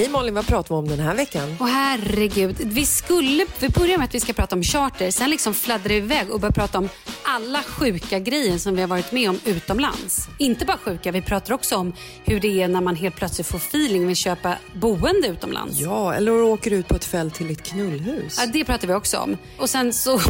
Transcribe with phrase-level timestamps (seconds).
[0.00, 1.56] Hej Malin, vad pratar vi om den här veckan?
[1.60, 5.54] Åh herregud, vi skulle, vi börjar med att vi ska prata om charter, sen liksom
[5.54, 6.88] fladdrar vi iväg och börjar prata om
[7.22, 10.28] alla sjuka grejer som vi har varit med om utomlands.
[10.38, 11.92] Inte bara sjuka, vi pratar också om
[12.24, 15.80] hur det är när man helt plötsligt får feeling vill köpa boende utomlands.
[15.80, 18.38] Ja, eller åker ut på ett fält till ett knullhus.
[18.40, 19.36] Ja, det pratar vi också om.
[19.58, 20.22] Och sen så är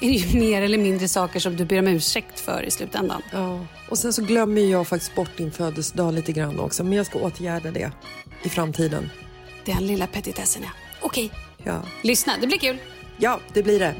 [0.00, 3.22] det ju mer eller mindre saker som du ber om ursäkt för i slutändan.
[3.32, 7.06] Ja, och sen så glömmer jag faktiskt bort din födelsedag lite grann också, men jag
[7.06, 7.92] ska åtgärda det
[8.42, 9.10] i framtiden.
[9.66, 10.70] Den lilla petitessen ja.
[11.00, 11.30] Okej,
[11.64, 12.76] Ja, lyssna, det blir kul.
[13.18, 13.94] ja det blir det.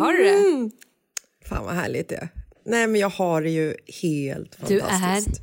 [0.00, 0.70] Har du det?
[1.48, 2.28] Fan vad härligt det är.
[2.64, 4.88] Nej men jag har det ju helt Du är?
[4.88, 5.42] fantastiskt.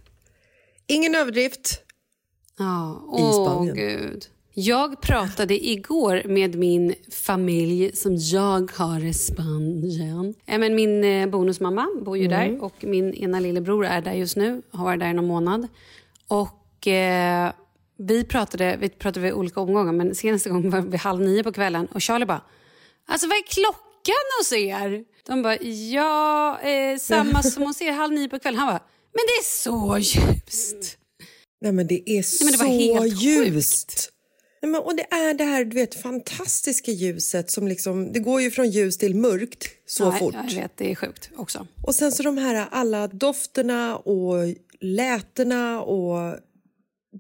[0.88, 1.81] Ingen överdrift.
[2.57, 3.75] Ja, I åh Spanien.
[3.75, 4.25] gud.
[4.54, 10.33] Jag pratade igår med min familj som jag har i Spanien.
[10.45, 12.53] Men min eh, bonusmamma bor ju Mm.
[12.53, 14.62] där och min ena lillebror är där just nu.
[14.71, 15.68] Har varit där i någon månad.
[16.27, 17.51] Och eh,
[17.98, 21.51] vi pratade, vi pratade vid olika omgångar men senaste gången var vid halv nio på
[21.51, 22.42] kvällen och Charlie bara
[23.06, 23.87] Alltså vad är klockan
[24.39, 25.04] hos er?
[25.27, 28.59] De bara ja, eh, samma som hos er, halv nio på kvällen.
[28.59, 28.83] Han bara
[29.18, 30.98] men det är så ljust.
[31.62, 34.09] Nej, men det är men det så ljust.
[34.62, 38.42] Nej, men, och det är det här du vet, fantastiska ljuset som liksom, det går
[38.42, 40.36] ju från ljus till mörkt så ja, fort.
[40.50, 41.68] Jag vet, det är sjukt också.
[41.83, 44.36] Och sen så de här alla dofterna och
[44.81, 46.38] lätena och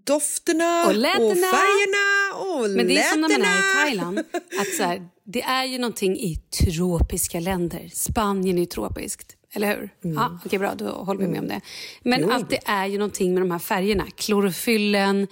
[0.05, 1.35] dofterna Och lätena.
[1.35, 4.19] färgerna och Men det är som när man är i Thailand.
[4.59, 7.89] Att så här, det är ju någonting i tropiska länder.
[7.93, 9.33] Spanien är ju tropiskt.
[9.53, 9.89] Eller hur?
[10.01, 10.75] Ja, Okej, bra.
[10.75, 11.61] Då håller vi med om det.
[12.01, 14.05] Men att det är ju någonting med de här färgerna.
[14.15, 15.27] Klorofyllen.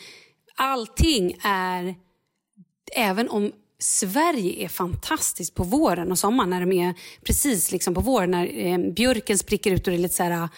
[0.56, 1.96] Allting är...
[2.96, 6.94] Även om Sverige är fantastiskt på våren och sommaren när de är
[7.24, 10.50] precis liksom på våren när eh, björken spricker ut och det är lite så här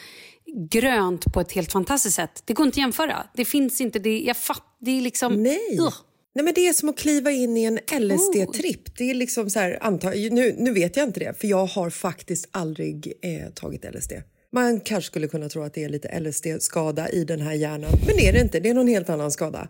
[0.56, 2.44] grönt på ett helt fantastiskt sätt.
[2.46, 3.28] Det går inte att jämföra.
[3.36, 4.00] Det finns inte.
[4.00, 5.44] Det, jag fatt, det är liksom...
[5.44, 5.78] Nej.
[5.80, 5.94] Ugh.
[6.36, 8.98] Nej, men det är som att kliva in i en LSD-tripp.
[8.98, 11.90] Det är liksom så här, anta, nu, nu vet jag inte det, för jag har
[11.90, 14.12] faktiskt aldrig eh, tagit LSD.
[14.52, 18.16] Man kanske skulle kunna tro att det är lite LSD-skada i den här hjärnan, men
[18.18, 18.60] det är det inte.
[18.60, 19.68] Det är någon helt annan skada.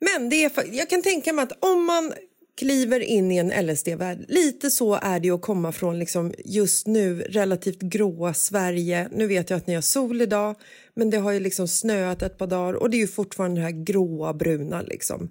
[0.00, 2.12] Men det är, jag kan tänka mig att om man
[2.56, 7.20] kliver in i en LSD-värld, lite så är det att komma från liksom just nu
[7.20, 9.08] relativt gråa Sverige.
[9.12, 10.56] Nu vet jag att ni har sol idag,
[10.94, 13.64] men det har ju liksom snöat ett par dagar och det är ju fortfarande det
[13.64, 15.30] här gråa, bruna liksom.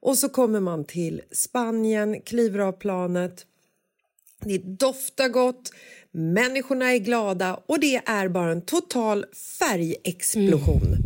[0.00, 3.46] Och så kommer man till Spanien, kliver av planet.
[4.40, 5.72] Det doftar gott,
[6.10, 9.24] människorna är glada och det är bara en total
[9.58, 10.96] färgexplosion.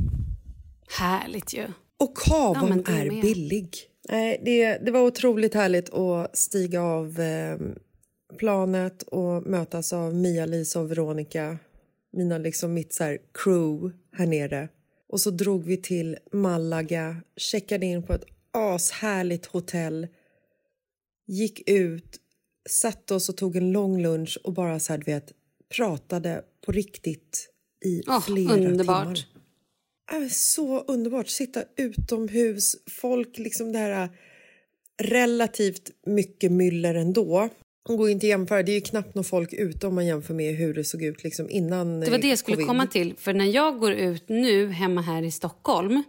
[0.99, 1.67] Härligt ju.
[1.99, 3.23] Och kavan Ja, är med.
[3.23, 3.77] billig.
[4.11, 7.59] Nej, det, det var otroligt härligt att stiga av eh,
[8.39, 11.59] planet och mötas av Mia, Lisa och Veronica.
[12.13, 14.69] Mina, liksom, mitt så här, crew här nere.
[15.09, 20.07] Och så drog vi till Malaga, checkade in på ett ashärligt hotell.
[21.27, 22.21] Gick ut,
[22.69, 25.33] satte oss och tog en lång lunch och bara så här, vet,
[25.77, 27.49] pratade på riktigt
[27.85, 29.05] i Åh, flera underbart.
[29.05, 29.40] timmar.
[30.31, 31.29] Så underbart.
[31.29, 34.11] Sitta utomhus, folk, liksom det här äh,
[35.03, 37.49] relativt mycket myller ändå.
[37.89, 38.63] Det går inte att jämföra.
[38.63, 41.25] Det är ju knappt någon folk ute om man jämför med hur det såg ut
[41.25, 42.67] liksom innan Det var det jag skulle covid.
[42.67, 43.15] komma till.
[43.17, 46.03] För när jag går ut nu hemma här i Stockholm.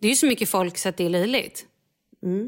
[0.00, 1.66] Det är ju så mycket folk så att det är löjligt.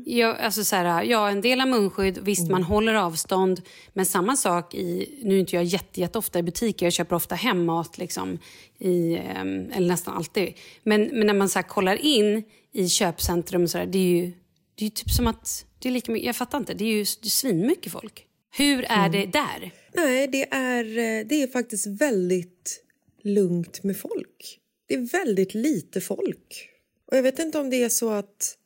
[0.05, 3.63] Jag, alltså så här, ja, en del har munskydd, visst man håller avstånd.
[3.93, 7.17] Men samma sak i, nu är inte jag jätte, jätte ofta i butiker, jag köper
[7.17, 8.39] ofta hemmat liksom,
[8.79, 10.55] i, ehm, eller nästan alltid.
[10.83, 12.43] Men, men när man så här, kollar in
[12.73, 14.33] i köpcentrum, så här, det är ju
[14.75, 17.05] det är typ som att, det är lika mycket, jag fattar inte, det är ju
[17.05, 18.27] det är svinmycket folk.
[18.57, 19.73] Hur är det där?
[19.93, 22.85] Nej, det är, eh, det är faktiskt väldigt
[23.23, 24.61] lugnt med folk.
[24.87, 26.71] Det är väldigt lite folk.
[27.07, 28.57] Och jag vet inte om det är så att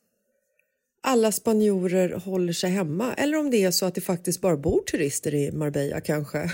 [1.01, 4.81] alla spanjorer håller sig hemma eller om det är så att det faktiskt bara bor
[4.81, 6.51] turister i Marbella kanske.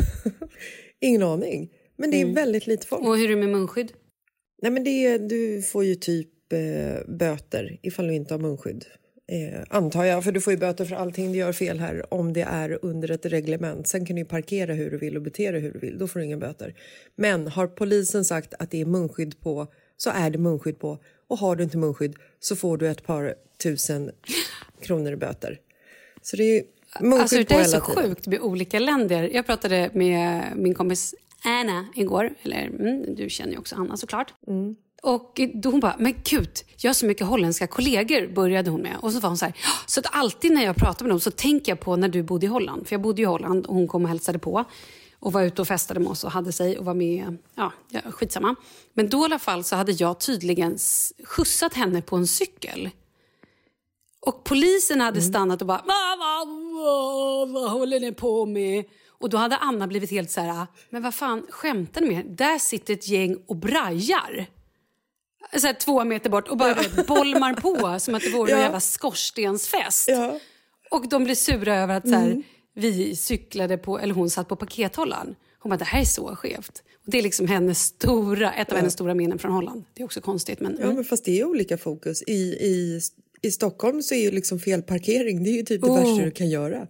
[1.02, 1.70] Ingen aning.
[1.98, 3.08] Men det är väldigt lite folk.
[3.08, 3.92] Och hur är det med munskydd?
[4.62, 8.86] Nej, men det är, du får ju typ eh, böter ifall du inte har munskydd.
[9.28, 12.34] Eh, antar jag, för du får ju böter för allting du gör fel här om
[12.34, 13.88] det är under ett reglement.
[13.88, 15.98] Sen kan du ju parkera hur du vill och bete dig hur du vill.
[15.98, 16.76] Då får du inga böter.
[17.16, 21.00] Men har polisen sagt att det är munskydd på så är det munskydd på.
[21.28, 24.12] Och har du inte munskydd så får du ett par tusen
[24.82, 25.60] kronor i böter.
[26.22, 26.64] Så det är
[27.02, 28.04] munskydd Alltså, det är så tiden.
[28.10, 29.30] sjukt med olika länder.
[29.34, 32.30] Jag pratade med min kompis Anna igår.
[32.44, 34.34] Eller mm, du känner ju också Anna såklart.
[35.04, 38.96] Och då hon bara, men gud, jag har så mycket holländska kollegor, började hon med.
[39.02, 41.20] Och så var hon så här, "Ja, så att alltid när jag pratar med dem
[41.20, 42.88] så tänker jag på när du bodde i Holland.
[42.88, 44.66] För jag bodde i Holland och hon kom och hälsade på.
[45.26, 48.02] Och var ute och festade med oss och hade sig och var med, ja, ja
[48.12, 48.56] skitsamma.
[48.94, 50.78] Men då i alla fall så hade jag tydligen
[51.24, 52.90] skjutsat henne på en cykel.
[54.20, 56.48] Och polisen hade stannat och bara vad,
[57.50, 58.86] vad, håller ni på med?
[59.10, 62.26] Och då hade Anna blivit helt så här, men vad fan skämtar ni med?
[62.26, 64.46] Där sitter ett gäng och brajar.
[65.58, 68.60] Så här, två meter bort och bara vet, bolmar på som att det vore en
[68.60, 70.08] jävla skorstensfest.
[70.08, 70.40] Ja.
[70.92, 72.44] Och de blir sura över att så här,
[72.76, 75.36] vi cyklade på, eller hon satt på pakethållaren.
[75.60, 76.84] Hon bara, det här är så skevt.
[77.06, 79.84] Och det är liksom hennes stora, ett av hennes stora minnen från Holland.
[79.94, 80.78] Det är också konstigt men...
[80.82, 82.24] Ja, men fast det är olika fokus.
[82.28, 83.02] I, i,
[83.42, 85.96] I Stockholm så är ju liksom fel parkering det är ju typ det Oh.
[86.00, 86.88] värsta du kan göra.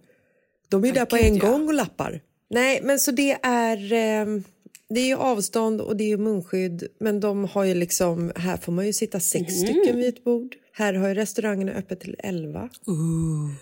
[0.68, 1.50] De är ju där på en ja.
[1.50, 2.20] gång och lappar.
[2.50, 3.92] Nej, men så det är...
[3.92, 4.40] Eh,
[4.88, 6.86] det är ju avstånd och det är munskydd.
[7.00, 8.32] Men de har ju liksom...
[8.36, 9.66] Här får man ju sitta sex Mhm.
[9.66, 10.56] stycken vid ett bord.
[10.78, 12.68] Här har ju restaurangerna öppet till 11.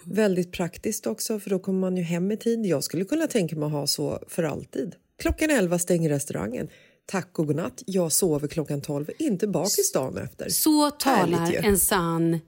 [0.05, 2.67] Väldigt praktiskt också, för då kommer man ju hem i tid.
[2.67, 4.95] Jag skulle kunna tänka mig att ha så för alltid.
[5.19, 6.69] Klockan 11 stänger restaurangen.
[7.07, 7.83] Tack och godnatt.
[7.87, 10.49] Jag sover klockan 12, inte bakis dagen efter.
[10.49, 12.39] Så talar en sann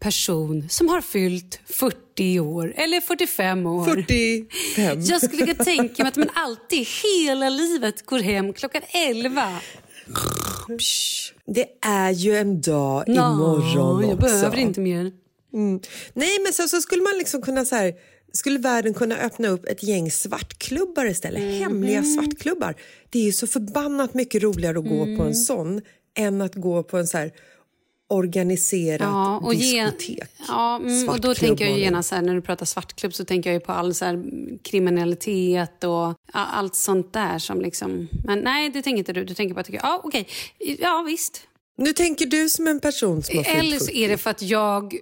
[0.00, 3.84] person som har fyllt 40 år eller 45 år.
[3.84, 5.00] 45.
[5.00, 9.60] Jag skulle kunna tänka mig att man alltid hela livet går hem klockan 11.
[11.46, 14.26] Det är ju en dag Nå, imorgon jag också.
[14.26, 15.12] behöver inte mer.
[16.14, 17.94] Nej, men så, så skulle man liksom kunna så här,
[18.32, 21.42] skulle världen kunna öppna upp ett gäng svartklubbar istället?
[21.42, 21.50] Mhm.
[21.52, 22.74] Hemliga svartklubbar.
[23.10, 25.26] Det är ju så förbannat mycket roligare att gå på Mm.
[25.26, 25.80] en sån
[26.14, 27.32] än att gå på en så här
[28.10, 30.30] organiserat Ja, och, ge, diskotek.
[30.48, 33.24] ja, mm, och då tänker jag ju genast så här, när du pratar svartklubb så
[33.24, 34.24] tänker jag ju på all så här,
[34.62, 38.08] kriminalitet och allt sånt där som liksom...
[38.24, 39.24] Men nej, det tänker inte du.
[39.24, 40.26] Du tänker bara, tycker, ja okej,
[40.78, 41.40] ja visst.
[41.78, 44.04] Nu tänker du som en person som har fyllt Eller så 40.
[44.04, 44.94] är det för att jag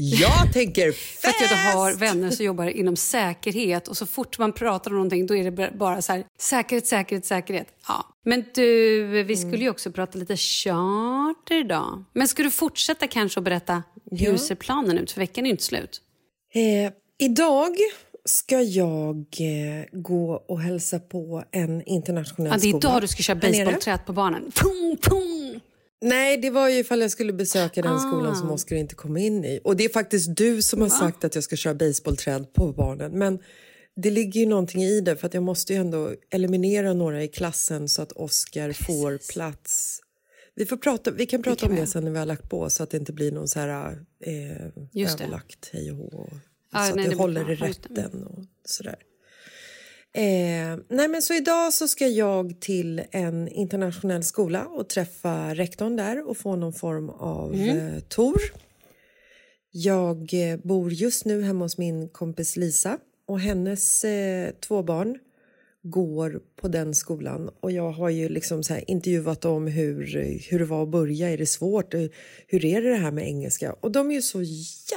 [0.00, 2.02] Jag tänker För att jag har fest!
[2.02, 5.70] vänner som jobbar inom säkerhet och så fort man pratar om någonting då är det
[5.78, 7.66] bara så här säkerhet, säkerhet, säkerhet.
[7.88, 8.06] Ja.
[8.24, 12.04] Men du, vi skulle ju också prata lite charter idag.
[12.12, 15.10] Men ska du fortsätta kanske att berätta hur ser planen ut?
[15.12, 16.00] För veckan är ju inte slut.
[16.54, 16.92] Eh,
[17.26, 17.76] idag
[18.24, 22.90] ska jag eh, gå och hälsa på en internationell Ja, det är skola.
[22.90, 24.52] idag du ska köra basebollträt på barnen.
[24.54, 25.60] Pum, pum.
[26.00, 29.44] Nej, det var ju ifall jag skulle besöka den skolan som Oskar inte kom in
[29.44, 29.60] i.
[29.64, 33.18] Och det är faktiskt du som har sagt att jag ska köra basebollträd på barnen.
[33.18, 33.38] Men
[33.96, 37.28] det ligger ju någonting i det för att jag måste ju ändå eliminera några i
[37.28, 40.00] klassen så att Oskar får plats.
[40.54, 42.70] Vi, får prata, vi kan prata kan om det sen när vi har lagt på
[42.70, 43.92] så att det inte blir någon så här
[44.24, 44.32] eh,
[44.92, 45.12] det.
[45.12, 46.28] överlagt hej och hå.
[46.72, 47.66] Ja, så att nej, det, det blir håller i det.
[47.66, 48.96] rätten och sådär.
[50.14, 55.96] Eh, nej men så idag så ska jag till en internationell skola och träffa rektorn
[55.96, 58.40] där och få någon form av eh, tour.
[59.70, 65.18] Jag eh, bor just nu hemma hos min kompis Lisa och hennes eh, två barn
[65.82, 70.06] går på den skolan och jag har ju liksom så här intervjuat dem hur,
[70.50, 71.94] hur det var att börja, är det svårt,
[72.46, 73.72] hur är det det här med engelska?
[73.72, 74.42] Och de är ju så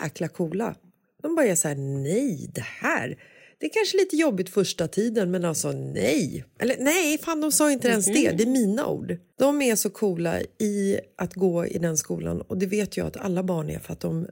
[0.01, 0.75] jäkla coola.
[1.21, 3.17] De bara är så här, nej det här,
[3.61, 6.45] det är kanske lite jobbigt första tiden men alltså nej.
[6.59, 9.17] Eller nej, fan de sa inte ens det, det är mina ord.
[9.37, 13.17] De är så coola i att gå i den skolan och det vet jag att
[13.17, 14.27] alla barn är för att de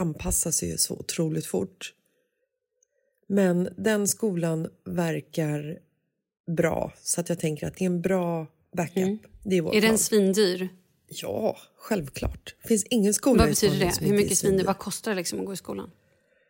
[0.00, 1.94] anpassar sig så otroligt fort.
[3.26, 5.78] Men den skolan verkar
[6.56, 8.46] bra så att jag tänker att det är en bra
[8.76, 9.20] backup.
[9.44, 10.68] Det är, vår Är den svindyr?
[11.08, 12.56] Ja, självklart.
[12.62, 14.06] Det finns ingen skola Vad betyder det?
[14.06, 14.64] Hur mycket svindyr.
[14.64, 15.90] Vad kostar det liksom att gå i skolan?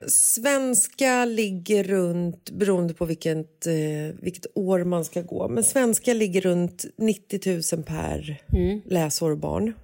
[0.07, 6.41] Svenska ligger runt, beroende på vilket, eh, vilket år man ska gå, men svenska ligger
[6.41, 8.43] runt 90 000 per
[8.87, 9.75] läsår och barn.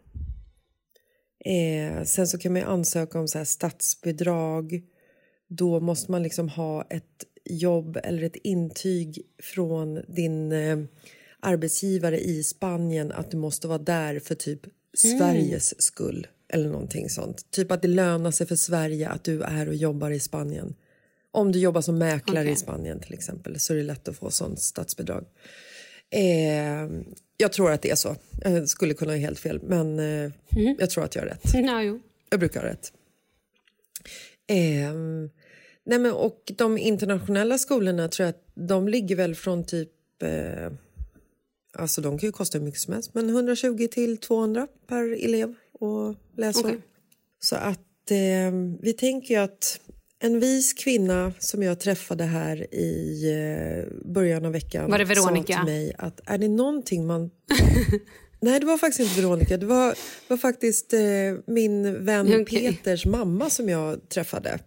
[1.45, 4.83] Eh, sen så kan man ansöka om så här statsbidrag.
[5.49, 10.79] Då måste man liksom ha ett jobb eller ett intyg från din eh,
[11.41, 14.61] arbetsgivare i Spanien att du måste vara där för typ
[14.95, 17.51] Sveriges skull eller någonting sånt.
[17.51, 20.75] Typ att det lönar sig för Sverige att du är och jobbar i Spanien.
[21.31, 22.53] Om du jobbar som mäklare Okej.
[22.53, 25.25] i Spanien till exempel så är det lätt att få sånt statsbidrag.
[26.11, 26.91] Eh,
[27.37, 28.17] jag tror att det är så.
[28.43, 30.31] Jag skulle kunna ha helt fel, men eh,
[30.79, 31.55] jag tror att jag har rätt.
[31.55, 32.01] Ja, jo.
[32.31, 32.93] Jag brukar ha rätt.
[34.47, 35.31] Ehm,
[35.85, 39.91] nej men, och de internationella skolorna tror jag att de ligger väl från typ...
[40.23, 40.73] Eh,
[41.73, 45.55] alltså de kan ju kosta hur mycket som helst, men 120 till 200 per elev
[45.81, 46.65] och läsår.
[46.65, 46.79] Okej.
[47.39, 49.81] Så att eh, vi tänker att
[50.19, 55.55] en vis kvinna som jag träffade här i eh, början av veckan Var det Veronica?
[55.55, 57.31] sa till mig att är det någonting man
[58.41, 59.57] Nej, det var faktiskt inte Veronica.
[59.57, 59.95] Det var,
[60.29, 61.01] var faktiskt eh,
[61.47, 62.45] min vän Okej.
[62.77, 64.59] Peters mamma som jag träffade.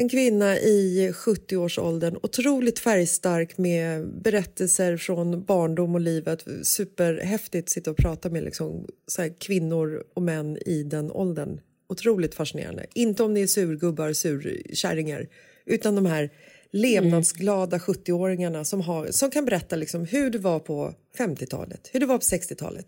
[0.00, 6.44] En kvinna i 70-årsåldern, otroligt färgstark med berättelser från barndom och livet.
[6.62, 11.60] Superhäftigt att sitta och prata med liksom, så kvinnor och män i den åldern.
[11.88, 12.86] Otroligt fascinerande.
[12.94, 15.26] Inte om ni är surgubbar, surkärringar,
[15.66, 16.30] utan de här
[16.70, 22.06] levnadsglada 70-åringarna som, har, som kan berätta liksom hur det var på 50-talet, hur det
[22.06, 22.86] var på 60-talet.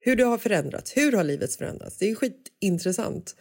[0.00, 1.98] Hur det har förändrats, hur har livet förändrats?
[1.98, 3.36] Det är skitintressant.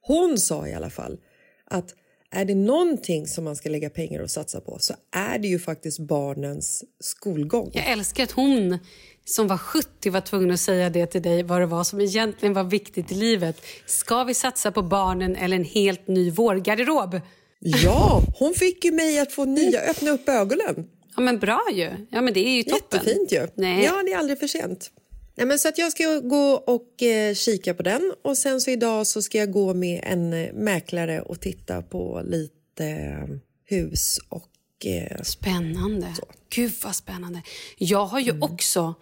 [0.00, 1.18] Hon sa i alla fall
[1.64, 1.94] att
[2.30, 5.58] är det någonting som man ska lägga pengar och satsa på så är det ju
[5.58, 7.70] faktiskt barnens skolgång.
[7.74, 8.78] Jag älskar att hon
[9.24, 12.54] som var 70 var tvungen att säga det till dig vad det var som egentligen
[12.54, 13.62] var viktigt i livet.
[13.86, 17.20] Ska vi satsa på barnen eller en helt ny vårgarderob?
[17.60, 20.88] Ja, hon fick ju mig att få nya, öppna upp ögonen.
[21.16, 21.90] Ja men bra ju.
[22.10, 23.00] Ja men det är ju toppen.
[23.04, 23.46] Jättefint ju.
[23.54, 23.84] Nej.
[23.84, 24.90] Ja, det är aldrig för sent.
[25.38, 28.70] Nej, men så att jag ska gå och eh, kika på den och sen så
[28.70, 34.18] idag så ska jag gå med en eh, mäklare och titta på lite eh, hus
[34.28, 36.06] och eh, Spännande.
[36.54, 37.42] Gud vad spännande.
[37.78, 38.36] Jag har Mm.
[38.36, 38.94] ju också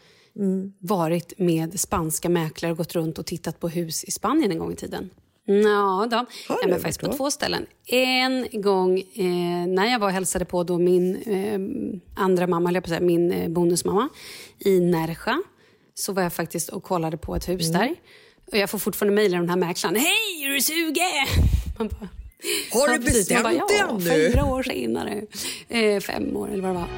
[0.79, 4.73] varit med spanska mäklare och gått runt och tittat på hus i Spanien en gång
[4.73, 5.11] i tiden.
[5.45, 6.17] Ja, då.
[6.17, 6.69] Har ja, du?
[6.71, 7.13] men faktiskt på då?
[7.13, 7.67] två ställen.
[7.87, 11.61] En gång eh, när jag var och hälsade på då min eh,
[12.23, 14.09] andra mamma, jag på säga, min eh, bonusmamma
[14.59, 15.43] i Nerja.
[15.99, 17.81] Så var jag faktiskt och kollade på ett hus Mm.
[17.81, 17.95] där.
[18.53, 19.97] Och jag får fortfarande mejl av den här mäklaren.
[19.97, 21.45] Hej, är du sugen?
[21.79, 22.09] Man bara,
[22.73, 23.29] Har du precis.
[23.29, 24.05] Bestämt dig ja, nu?
[24.11, 25.23] Fyra år senare.
[25.69, 26.89] Eh, fem år eller vad det var.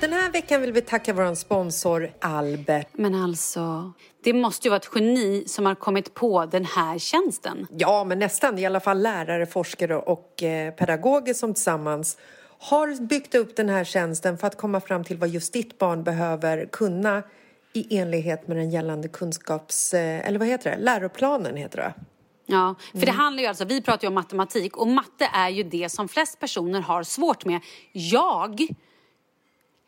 [0.00, 2.86] Den här veckan vill vi tacka vår sponsor Albert.
[2.92, 3.92] Men alltså,
[4.24, 7.66] det måste ju vara ett geni som har kommit på den här tjänsten.
[7.70, 8.58] Ja, men nästan.
[8.58, 12.16] I alla fall lärare, forskare och eh, pedagoger som tillsammans
[12.58, 16.04] har byggt upp den här tjänsten för att komma fram till vad just ditt barn
[16.04, 17.22] behöver kunna
[17.72, 19.94] i enlighet med den gällande kunskaps...
[19.94, 20.76] Eh, eller vad heter det?
[20.76, 21.94] Läroplanen heter det.
[22.46, 25.62] Ja, för det handlar ju alltså, vi pratar ju om matematik och matte är ju
[25.62, 27.60] det som flest personer har svårt med.
[27.92, 28.66] Jag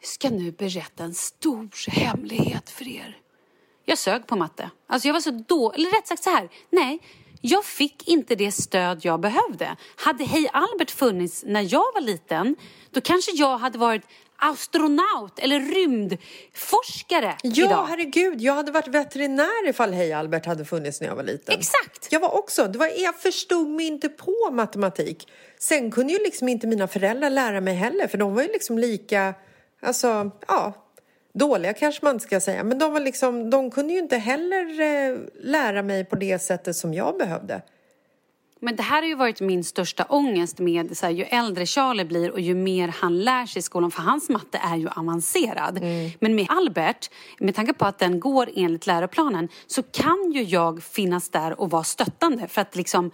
[0.02, 3.16] ska nu berätta en stor hemlighet för er.
[3.84, 4.70] Jag sög på matte.
[4.86, 7.00] Alltså jag var så då, eller rätt sagt så här, nej,
[7.40, 9.76] jag fick inte det stöd jag behövde.
[9.96, 12.56] Hade Hej Albert funnits när jag var liten,
[12.90, 14.02] då kanske jag hade varit
[14.42, 17.86] astronaut eller rymdforskare Ja, idag.
[17.88, 18.40] herregud.
[18.40, 21.54] Jag hade varit veterinär ifall Hej Albert hade funnits när jag var liten.
[21.58, 22.08] Exakt.
[22.12, 22.66] Jag var också.
[22.66, 25.28] Det var, jag förstod mig inte på matematik.
[25.58, 28.78] Sen kunde ju liksom inte mina föräldrar lära mig heller, för de var ju liksom
[28.78, 29.34] lika,
[29.82, 30.74] alltså, ja,
[31.34, 34.80] dåliga kanske man inte ska säga, men de var liksom, de kunde ju inte heller
[34.80, 37.62] eh, lära mig på det sättet som jag behövde.
[38.62, 42.04] Men det här har ju varit min största ångest med så här, ju äldre Charlie
[42.04, 45.80] blir och ju mer han lär sig i skolan, för hans matte är ju avancerad.
[46.18, 50.82] Men med Albert, med tanke på att den går enligt läroplanen, så kan ju jag
[50.82, 53.10] finnas där och vara stöttande för att liksom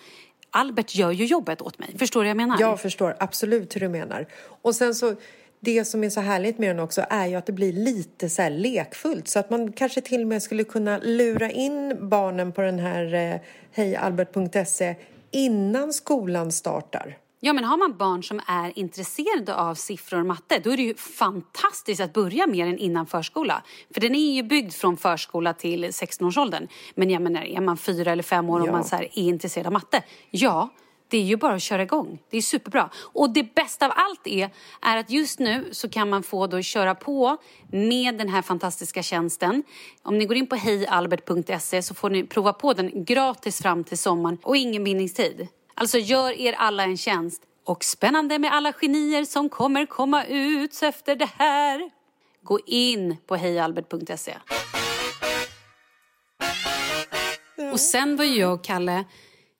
[0.51, 1.95] Albert gör ju jobbet åt mig.
[1.99, 2.61] Förstår du vad jag menar?
[2.61, 4.27] Jag förstår absolut hur du menar.
[4.63, 5.15] Och sen så,
[5.61, 8.49] det som är så härligt med den också är ju att det blir lite så
[8.49, 9.29] lekfullt.
[9.29, 13.15] Så att man kanske till och med skulle kunna lura in barnen på den här
[13.15, 13.41] eh,
[13.73, 14.95] hejalbert.se
[15.31, 17.17] innan skolan startar.
[17.41, 20.83] Ja, men har man barn som är intresserade av siffror och matte då är det
[20.83, 23.63] ju fantastiskt att börja med den innan förskola.
[23.95, 26.69] För den är ju byggd från förskola till 16-årsåldern.
[26.95, 28.73] Men jag menar, är man fyra eller fem år och Ja.
[28.73, 30.69] man så är intresserad av matte, ja,
[31.09, 32.19] det är ju bara att köra igång.
[32.31, 32.91] Det är superbra.
[32.97, 34.51] Och det bästa av allt är,
[34.83, 37.37] är att just nu så kan man få då köra på
[37.71, 39.63] med den här fantastiska tjänsten.
[40.03, 43.99] Om ni går in på hejalbert.se så får ni prova på den gratis fram till
[43.99, 45.49] sommaren och ingen bindningstid.
[45.75, 47.43] Alltså gör er alla en tjänst.
[47.65, 51.91] Och spännande med alla genier som kommer komma ut efter det här.
[52.43, 54.35] Gå in på hejalbert.se.
[57.73, 59.05] Och sen var ju jag och Kalle,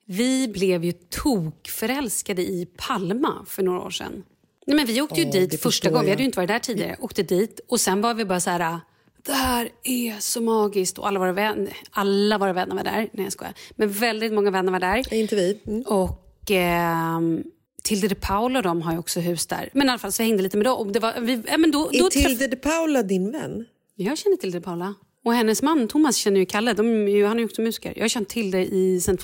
[0.07, 4.23] vi blev ju tokförälskade i Palma för några år sedan.
[4.67, 6.59] Nej, men vi åkte ju Ja, dit första gången, vi hade ju inte varit där
[6.59, 6.97] tidigare.
[6.99, 8.79] Åkte dit och sen var vi bara så här,
[9.25, 10.97] det här är så magiskt.
[10.97, 13.09] Och alla våra vänner, alla våra vänner var där.
[13.13, 13.53] Nej jag skojar.
[13.75, 15.13] Men väldigt många vänner var där.
[15.13, 15.61] Är inte vi?
[15.67, 15.81] Mm.
[15.81, 17.43] Och ehm,
[17.83, 19.69] Tilde de Paula och de har ju också hus där.
[19.73, 20.91] Men i alla fall så jag hängde lite med dem.
[20.91, 23.65] Det var, vi, ja, men då, då Är Tilde de Paula din vän?
[23.95, 24.93] jag känner Tilde de Paula.
[25.25, 26.73] Och hennes man Thomas känner ju Kalle.
[26.73, 26.83] De,
[27.23, 27.93] han är ju också musiker.
[27.95, 29.17] Jag har känt Tilde i, sen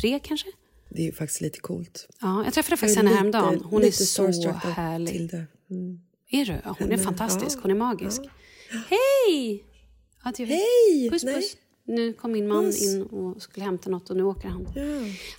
[0.00, 0.48] 2003 kanske.
[0.88, 2.08] Det är ju faktiskt lite coolt.
[2.20, 3.60] Ja, jag träffade faktiskt henne lite- häromdagen.
[3.64, 5.34] Hon är så härlig.
[5.70, 6.00] Mm.
[6.30, 6.60] Är du?
[6.64, 7.56] Ja, hon är fantastisk.
[7.56, 7.60] ja.
[7.62, 8.20] Hon är magisk.
[8.88, 9.64] Hej!
[10.22, 10.44] Adjö.
[10.46, 11.10] Hej!
[11.10, 11.34] Puss, Nej.
[11.34, 11.56] puss.
[11.86, 12.82] Nu kom min man Puss.
[12.82, 14.68] in och skulle hämta något och nu åker han.
[14.74, 14.82] Ja.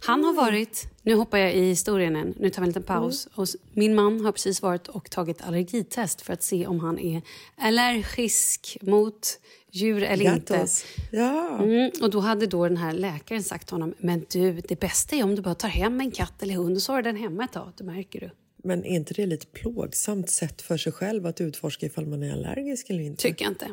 [0.01, 3.25] Han har varit, nu hoppar jag i historien igen, nu tar vi en liten paus.
[3.27, 3.33] Mm.
[3.41, 7.21] Och min man har precis varit och tagit allergitest för att se om han är
[7.57, 9.39] allergisk mot
[9.75, 10.67] djur eller inte.
[11.11, 11.59] Ja.
[11.63, 15.15] Mm, och då hade då den här läkaren sagt till honom, men du, det bästa
[15.15, 17.21] är om du bara tar hem en katt eller hund och så har du den
[17.21, 18.31] hemma ett tag, det märker du.
[18.63, 22.33] Men är inte det lite plågsamt sätt för sig själv att utforska ifall man är
[22.33, 23.21] allergisk eller inte?
[23.21, 23.67] Tycker jag inte.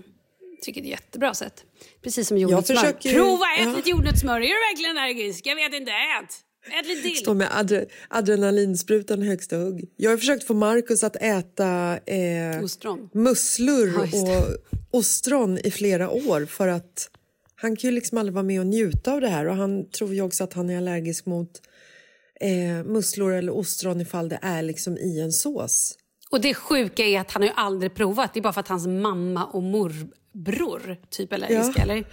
[0.62, 1.64] Tycker det är ett jättebra sätt.
[2.02, 2.76] Precis som jordnötssmör.
[2.76, 3.76] försöker Prova ät ja.
[3.76, 5.46] lite jordnötssmör, är du verkligen allergisk?
[5.46, 6.51] Jag vet inte, ät!
[6.66, 7.16] Ät lite till.
[7.16, 9.88] Stå med adre adrenalinsprutan högsta hugg.
[9.96, 13.11] Jag har försökt få Markus att äta eh, Ostron.
[13.14, 14.57] musslor Ja, och
[14.90, 17.11] ostron i flera år för att
[17.55, 20.14] han kan ju liksom aldrig vara med och njuta av det här och han tror
[20.14, 21.51] ju också att han är allergisk mot
[22.40, 25.98] eh, musslor eller ostron ifall det är liksom i en sås.
[26.31, 28.35] Och det sjuka är att han har ju aldrig provat.
[28.35, 29.62] Det är bara för att hans mamma och
[30.33, 31.83] morbror typ är allergiska, Ja.
[31.83, 32.05] eller?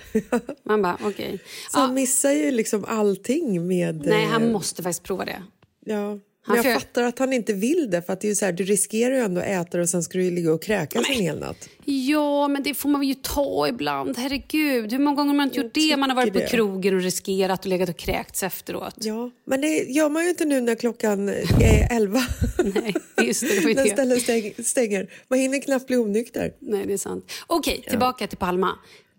[0.68, 1.38] Man bara, okej.
[1.72, 4.06] Så Ja, han missar ju liksom allting med...
[4.06, 5.44] nej, eh, han måste faktiskt prova det.
[5.86, 6.20] Ja.
[6.42, 8.46] Han Men jag får- fattar att han inte vill det för att det är så
[8.46, 11.10] här, du riskerar ju ändå att äta det och sen ska du ligga och kräkas
[11.10, 11.70] en hel natt.
[11.86, 14.18] Ja, men det får man ju ta ibland.
[14.18, 15.98] Herregud, hur många gånger har man inte gjort det?
[15.98, 16.48] Man har varit på det.
[16.48, 18.96] krogen och riskerat och legat och kräkts efteråt.
[18.98, 22.22] Ja, men det gör man ju inte nu när klockan är elva.
[22.64, 25.10] Nej, just det, det när stället stäng, stänger.
[25.28, 26.52] Man hinner knappt bli onykter.
[26.60, 27.32] Nej, det är sant.
[27.48, 28.72] Okej, tillbaka till Palma.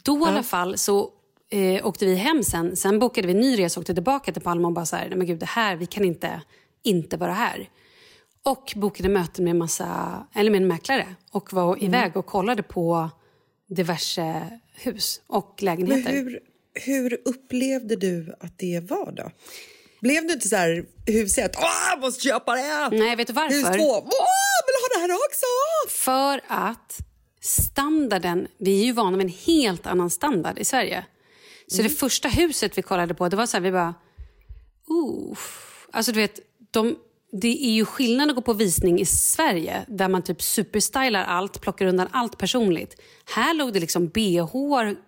[0.02, 1.09] Då i alla fall så
[1.50, 2.76] eh, åkte vi hem sen.
[2.76, 5.09] Sen bokade vi en ny resa och åkte tillbaka till Palma och bara så här,
[5.09, 6.40] nej men gud, det här, vi kan inte
[6.85, 7.69] inte vara här.
[8.43, 11.85] Och bokade möten med, massa, eller med en mäklare och var Mm.
[11.87, 13.11] iväg och kollade på
[13.69, 16.12] diverse hus och Men lägenheter.
[16.12, 16.40] hur,
[16.75, 19.31] hur upplevde du att det var då?
[20.01, 22.88] Blev du inte så här hus ett, åh, jag måste köpa det!
[22.93, 23.57] Nej, vet du varför?
[23.57, 25.47] Hus två, åh, vill ha det här också!
[25.88, 26.99] För att
[27.40, 31.05] standarden, vi är ju vana med en helt annan standard i Sverige.
[31.66, 33.95] Så det första huset vi kollade på, det var så här, vi bara...
[34.90, 35.38] Uh.
[35.93, 36.96] Alltså du vet, de,
[37.33, 41.61] det är ju skillnad att gå på visning i Sverige där man typ superstylar allt,
[41.61, 43.00] plockar undan allt personligt.
[43.35, 44.46] Här låg det liksom bh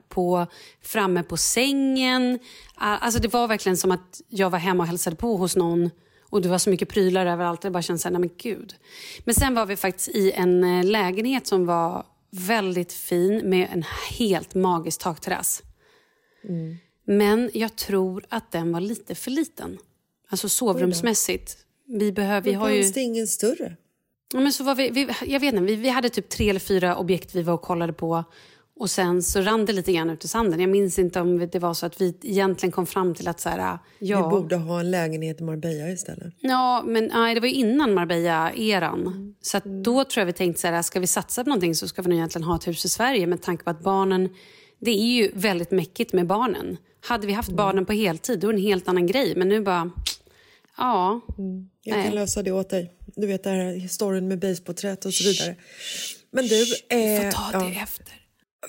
[0.09, 0.47] på,
[0.83, 2.39] framme på sängen.
[2.75, 5.91] Alltså det var verkligen som att jag var hemma och hälsade på hos någon
[6.33, 7.61] och det var så mycket prylar överallt.
[7.61, 8.75] Det bara kändes så här, nej men gud.
[9.25, 13.85] Men sen var vi faktiskt i en eh, lägenhet som var väldigt fin med en
[14.11, 15.63] helt magisk takterrass.
[17.05, 19.79] Men jag tror att den var lite för liten.
[20.33, 21.57] Alltså sovrumsmässigt.
[21.87, 22.83] Vi, behöver, vi har ju...
[22.83, 23.77] det ingen större?
[24.35, 26.61] Ja, men så var vi, vi, jag vet inte, vi, vi hade typ tre eller
[26.61, 28.25] fyra objekt vi var och kollade på.
[28.77, 30.61] Och sen så rann det lite grann ut i sanden.
[30.61, 33.49] Jag minns inte om det var så att vi egentligen kom fram till att så
[33.49, 36.35] här, ja, Vi borde ha en lägenhet i Marbella istället.
[36.41, 39.35] ja men nej, det var ju innan Marbella-eran.
[39.43, 41.89] Så att då tror jag vi tänkte så här, ska vi satsa på någonting så
[41.89, 44.29] ska vi nog egentligen ha ett hus i Sverige med tanke på att barnen,
[44.79, 46.77] det är ju väldigt mäckigt med barnen.
[47.01, 49.35] Hade vi haft barnen på heltid då är det en helt annan grej.
[49.37, 49.91] Men nu bara,
[50.77, 51.21] ja.
[51.83, 52.05] Jag Nej.
[52.07, 52.93] kan lösa det åt dig.
[53.17, 55.57] Du vet det här historien med baseporträtt och så vidare.
[56.31, 56.65] Men du...
[56.89, 58.07] Vi eh, får ta det ja, efter.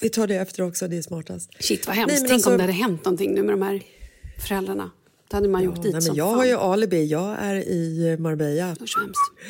[0.01, 1.63] vi tar det efter också, det är smartast.
[1.63, 2.11] Shit vad hemskt.
[2.13, 3.81] Nej, Tänk alltså- om det hade hänt någonting nu med de här
[4.47, 4.91] föräldrarna.
[5.31, 6.37] Hade man åkt dit Nej, men jag fan.
[6.37, 8.75] har ju alibi, jag är i Marbella.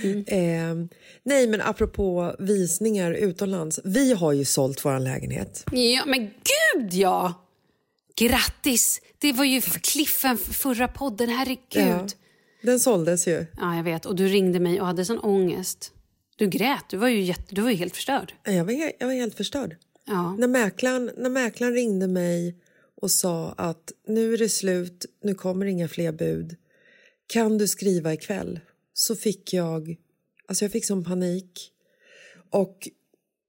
[0.04, 0.26] Mm.
[0.28, 0.88] Eh,
[1.24, 3.80] nej, men apropå visningar utomlands.
[3.84, 5.64] Vi har ju sålt vår lägenhet.
[5.72, 7.34] Ja, men gud ja!
[8.16, 9.02] Grattis!
[9.18, 11.60] Det var ju kliffen för förra podden, herregud.
[11.72, 12.08] Ja, Ja.
[12.68, 13.46] Den såldes ju.
[13.58, 14.06] jag vet.
[14.06, 15.92] Och du ringde mig och hade sån ångest.
[16.36, 18.34] Du grät, du var ju, jätte, du var ju helt förstörd.
[18.44, 19.76] Jag var, jag var helt förstörd.
[20.06, 20.36] Ja.
[20.40, 22.58] När mäklaren, när mäklaren ringde mig
[23.02, 26.56] och sa att nu är det slut, nu kommer inga fler bud.
[27.28, 28.60] Kan du skriva ikväll?
[28.94, 29.96] Så fick jag,
[30.48, 31.72] alltså jag fick sån panik.
[32.50, 32.90] Och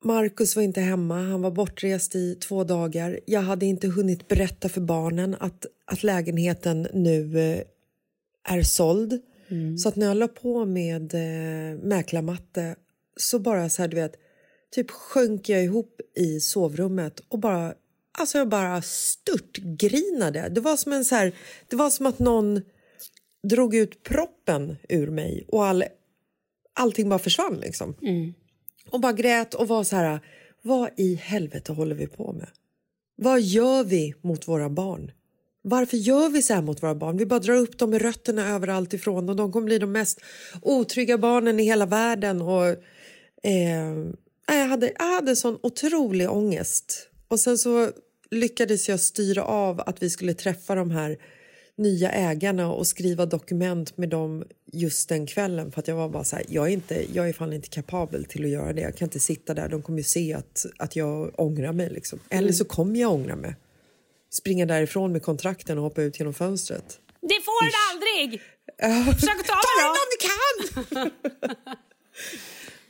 [0.05, 3.20] Markus var inte hemma, han var bortrest i två dagar.
[3.27, 7.61] Jag hade inte hunnit berätta för barnen att, att lägenheten nu eh,
[8.44, 9.22] är såld.
[9.78, 12.76] Så att när jag la på med eh, mäklarmatte
[13.16, 14.12] så bara så här, du vet,
[14.70, 17.74] typ sjönk jag ihop i sovrummet och bara,
[18.18, 20.48] alltså jag bara störtgrinade.
[20.48, 21.33] Det var som en så här,
[21.68, 22.62] det var som att någon
[23.48, 25.85] drog ut proppen ur mig och all,
[26.74, 27.94] allting bara försvann liksom.
[28.90, 30.20] Och bara grät och var så här,
[30.62, 32.48] vad i helvete håller vi på med?
[33.16, 35.11] Vad gör vi mot våra barn?
[35.66, 37.16] Varför gör vi så här mot våra barn?
[37.16, 40.20] Vi bara drar upp dem med rötterna överallt ifrån och de kommer bli de mest
[40.62, 42.42] otrygga barnen i hela världen.
[42.42, 42.66] Och,
[43.42, 43.94] eh,
[44.46, 47.09] jag, hade, jag hade sån otrolig ångest.
[47.29, 47.90] Och sen så
[48.31, 51.18] lyckades jag styra av att vi skulle träffa de här
[51.77, 56.24] nya ägarna och skriva dokument med dem just den kvällen för att jag var bara
[56.24, 58.81] så här, jag är, inte, jag är fan inte kapabel till att göra det.
[58.81, 62.18] Jag kan inte sitta där, de kommer ju se att, att jag ångrar mig liksom.
[62.31, 63.55] Eller så kommer jag ångra mig.
[64.35, 67.01] Springa därifrån med kontrakten och hoppa ut genom fönstret.
[67.20, 68.40] Det får du aldrig!
[69.14, 71.11] Försök att ta Ta den om du kan!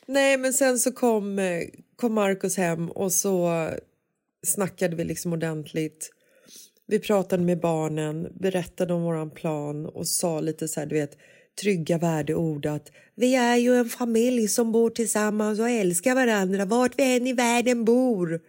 [0.07, 1.63] Nej, men sen så kom, eh,
[1.97, 3.69] kom Markus hem och så
[4.47, 6.11] snackade vi liksom ordentligt.
[6.87, 11.19] Vi pratade med barnen, berättade om våran plan och sa lite så här, du vet,
[11.63, 16.99] trygga värdeord att vi är ju en familj som bor tillsammans och älskar varandra vart
[16.99, 18.41] vi än i världen bor.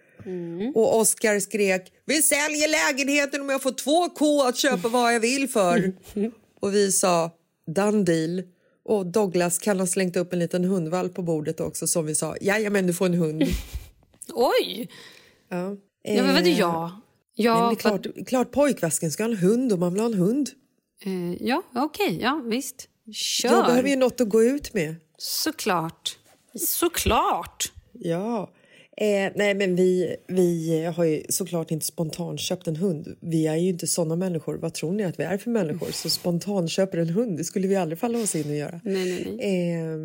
[0.76, 5.20] Och Oskar skrek, vi säljer lägenheten om jag får två K att köpa vad jag
[5.20, 5.94] vill för.
[6.60, 7.32] och vi sa,
[7.68, 8.44] done deal.
[8.86, 12.36] Och Douglas kan ha slängt upp en liten hundvalp på bordet också som vi sa,
[12.42, 13.44] jajamän du får en hund.
[14.34, 14.90] Oj!
[15.50, 15.78] ja.
[16.08, 16.92] Ja, men vadå Eh, ja?
[16.92, 17.02] Nej,
[17.46, 20.08] Ja, men det är klart, klart pojkväsken ska ha en hund om man vill ha
[20.08, 20.50] en hund.
[21.06, 22.90] eh, ja okej, ja visst.
[23.14, 23.50] Kör!
[23.50, 24.96] Jag behöver ju något att gå ut med.
[25.18, 26.18] Såklart.
[26.60, 27.72] Såklart!
[27.94, 28.50] Ja.
[28.98, 33.16] Eh, nej, men vi, vi har ju såklart inte spontanköpt en hund.
[33.20, 34.58] Vi är ju inte såna människor.
[34.58, 37.38] Vad tror ni att vi är för människor som spontanköper en hund?
[37.38, 38.82] Det skulle vi aldrig falla oss in och göra.
[38.84, 39.82] Nej, nej, nej.
[39.82, 39.98] Eh,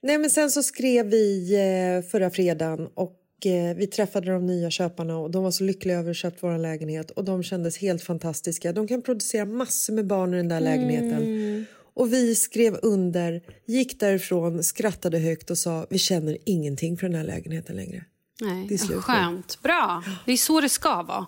[0.00, 4.70] nej, men sen så skrev vi eh, förra fredagen och eh, vi träffade de nya
[4.70, 7.78] köparna och de var så lyckliga över att ha köpt vår lägenhet och de kändes
[7.78, 8.72] helt fantastiska.
[8.72, 11.66] De kan producera massor med barn i den där lägenheten.
[11.96, 17.16] Och vi skrev under, gick därifrån, skrattade högt och sa vi känner ingenting för den
[17.16, 18.04] här lägenheten längre.
[18.40, 19.62] Nej, Det är slut skönt.
[19.62, 20.04] Bra.
[20.26, 21.26] Det är så det ska vara.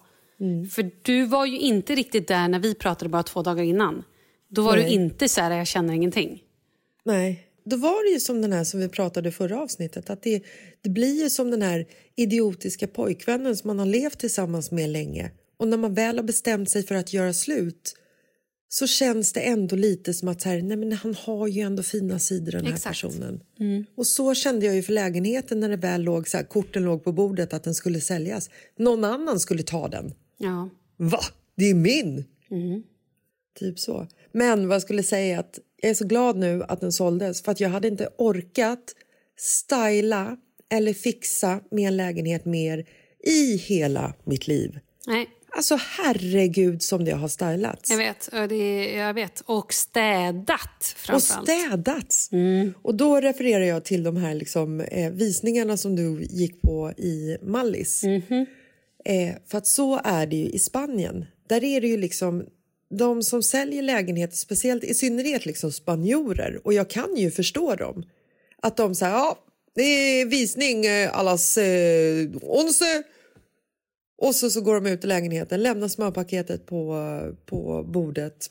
[0.71, 4.05] För du var ju inte riktigt där när vi pratade bara två dagar innan.
[4.49, 4.85] Då var Nej.
[4.85, 6.43] du inte så här, jag känner ingenting.
[7.05, 10.11] Nej, då var det ju som den här som vi pratade i förra avsnittet.
[10.11, 10.43] Att det,
[10.83, 15.31] det blir ju som den här idiotiska pojkvännen som man har levt tillsammans med länge.
[15.57, 17.95] Och när man väl har bestämt sig för att göra slut
[18.69, 21.83] så känns det ändå lite som att så här, nej men han har ju ändå
[21.83, 23.03] fina sidor den här Exakt.
[23.03, 23.41] personen.
[23.97, 27.05] Och så kände jag ju för lägenheten när det väl låg så här, korten låg
[27.05, 28.51] på bordet att den skulle säljas.
[28.79, 30.15] Någon annan skulle ta den.
[30.37, 30.71] Ja.
[30.97, 31.21] Va?
[31.57, 32.25] Det är min!
[33.59, 34.07] Typ så.
[34.33, 37.53] Men vad jag skulle säga att jag är så glad nu att den såldes för
[37.53, 38.95] att jag hade inte orkat
[39.37, 40.37] styla
[40.71, 42.87] eller fixa med en lägenhet mer
[43.25, 44.79] i hela mitt liv.
[45.07, 47.91] Nej, Alltså herregud som det har stylats.
[47.91, 48.29] jag vet.
[48.33, 49.41] Ja, Det, jag vet.
[49.41, 51.49] Och städat Och framförallt.
[51.49, 52.31] städats.
[52.83, 57.37] Och då refererar jag till de här liksom, eh, visningarna som du gick på i
[57.43, 58.05] Mallis.
[59.05, 61.25] Eh, för att så är det ju i Spanien.
[61.49, 62.45] Där är det ju liksom
[62.91, 68.03] de som säljer lägenheter, speciellt i synnerhet liksom spanjorer, och jag kan ju förstå dem.
[68.63, 69.39] Att de säger ja,
[69.75, 73.03] det är visning eh, allas eh, once.
[74.19, 76.97] Och så, så går de ut i lägenheten, lämnar smörpaketet på,
[77.47, 78.51] på bordet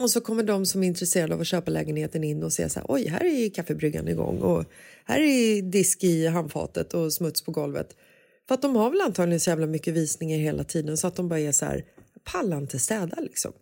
[0.00, 2.80] och så kommer de som är intresserade av att köpa lägenheten in och säger så
[2.80, 4.64] här, oj, här är kaffebryggan igång och
[5.04, 7.96] här är disk i handfatet och smuts på golvet.
[8.48, 11.28] För att de har väl antagligen så jävla mycket visningar hela tiden så att de
[11.28, 11.84] bara är så här,
[12.24, 13.52] pallar inte städa liksom.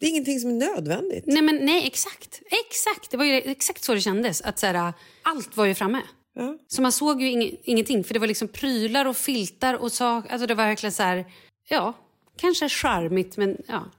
[0.00, 1.24] Det är ingenting som är nödvändigt.
[1.26, 2.40] Nej, men nej, exakt.
[2.68, 3.10] Exakt.
[3.10, 4.40] Det var ju exakt så det kändes.
[4.40, 6.02] Att så här, allt var ju framme.
[6.34, 6.58] Ja.
[6.68, 8.04] Så man såg ju ing- ingenting.
[8.04, 10.24] För det var liksom prylar och filtar och sak.
[10.30, 11.24] Alltså det var verkligen så här,
[11.68, 11.94] ja,
[12.36, 13.90] kanske charmigt men ja.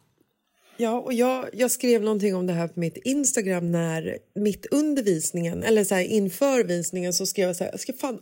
[0.77, 5.03] Ja, och jag, jag skrev någonting om det här på mitt Instagram när mitt under
[5.03, 8.19] visningen, eller så här, inför visningen så skrev jag så här, jag ska fan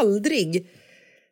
[0.00, 0.66] aldrig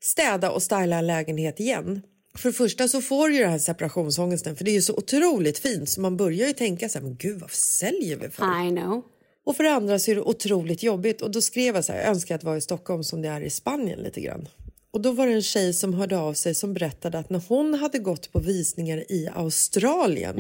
[0.00, 2.02] städa och styla en lägenhet igen.
[2.36, 4.94] För det första så får du ju den här separationsångesten för det är ju så
[4.94, 8.66] otroligt fint så man börjar ju tänka så här, men gud varför säljer vi för?
[8.66, 9.02] I know.
[9.44, 12.00] Och för det andra så är det otroligt jobbigt och då skrev jag så här,
[12.00, 14.48] jag önskar att det var i Stockholm som det är i Spanien lite grann.
[14.90, 17.74] Och då var det en tjej som hörde av sig som berättade att när hon
[17.74, 20.36] hade gått på visningar i Australien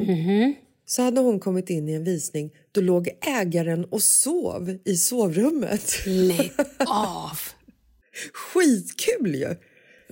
[0.86, 5.92] så hade hon kommit in i en visning då låg ägaren och sov i sovrummet.
[6.06, 6.52] Lägg
[6.86, 7.38] av.
[8.32, 9.56] Skitkul ju!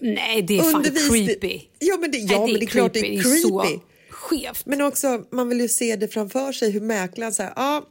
[0.03, 1.61] Nej, det är fan Under visning- creepy.
[1.79, 3.79] Ja, men det, ja, Nej, men det är klart det är så creepy.
[4.11, 4.67] skevt.
[4.67, 7.83] Men också, man vill ju se det framför sig hur mäklaren säger, ja, ah,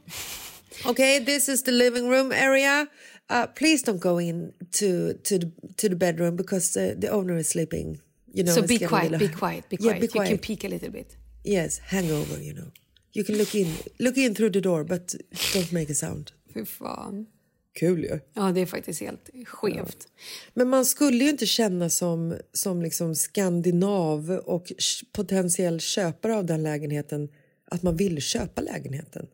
[0.86, 2.86] okay, this is the living room area.
[3.28, 7.36] Uh, please don't go in to, to, the, to the bedroom because uh, the owner
[7.36, 8.00] is sleeping.
[8.34, 10.00] You know, so be quiet, be quiet, be Yeah, quiet.
[10.00, 10.42] be You can quiet.
[10.42, 11.16] peek a little bit.
[11.44, 12.70] Yes, hangover, you know.
[13.12, 13.66] You can look in,
[13.98, 15.14] look in through the door but
[15.54, 16.32] don't make a sound.
[16.54, 17.26] Fy fan.
[17.72, 18.20] Kul ju.
[18.34, 20.08] Ja, det är faktiskt helt skevt.
[20.54, 24.72] Men man skulle ju inte känna som, som liksom skandinav och
[25.12, 27.28] potentiell köpare av den lägenheten
[27.70, 29.26] att man vill köpa lägenheten.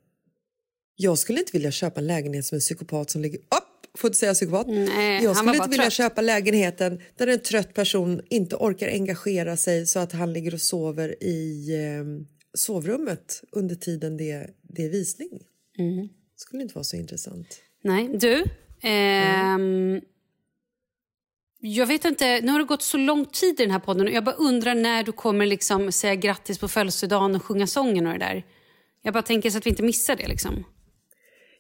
[0.97, 3.39] Jag skulle inte vilja köpa en lägenhet som en psykopat som ligger...
[3.39, 3.99] Upp!
[3.99, 4.67] Får inte säga psykopat?
[4.67, 5.93] Nej, jag skulle inte vilja trött.
[5.93, 10.61] köpa lägenheten där en trött person inte orkar engagera sig så att han ligger och
[10.61, 15.31] sover i eh, sovrummet under tiden det, det är visning.
[15.79, 16.09] Mm.
[16.37, 17.47] skulle inte vara så intressant.
[17.83, 18.45] Nej, du.
[18.83, 20.01] Ehm,
[21.61, 24.13] Jag vet inte, nu har det gått så lång tid i den här podden och
[24.13, 28.13] jag bara undrar när du kommer liksom säga grattis på födelsedagen och sjunga sången och
[28.13, 28.45] det där.
[29.03, 30.65] Jag bara tänker så att vi inte missar det liksom.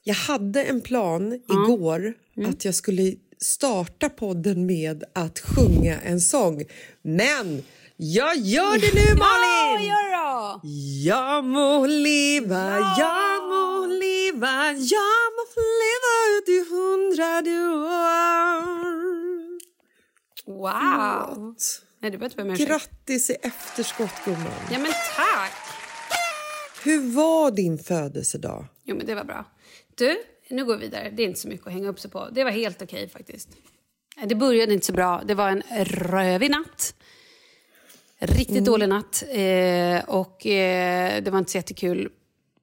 [0.08, 2.14] Jag hade en plan igår
[2.48, 6.64] att jag skulle starta podden med att sjunga en sång.
[7.02, 7.62] Men
[7.96, 9.88] jag gör det nu, Malin!
[9.88, 10.60] gör då!
[11.04, 15.44] Jag må leva, jag må leva, jag må
[15.82, 19.16] leva ut i hundrade år.
[20.46, 21.54] Wow!
[22.00, 22.64] Nej, du behöver inte.
[22.64, 24.46] Grattis i efterskott, gumman.
[24.72, 25.52] Ja, men tack!
[26.84, 28.66] Hur var din födelsedag?
[28.84, 29.44] Jo, men det var bra.
[29.98, 30.16] Du,
[30.50, 31.10] nu går vi vidare.
[31.16, 32.28] Det är inte så mycket att hänga upp sig på.
[32.32, 33.48] Det var helt okej faktiskt.
[34.16, 35.22] Nej, Det började inte så bra.
[35.26, 36.94] Det var en rövig natt.
[38.18, 39.24] Riktigt dålig natt.
[39.30, 42.08] Eh, och eh, det var inte så jättekul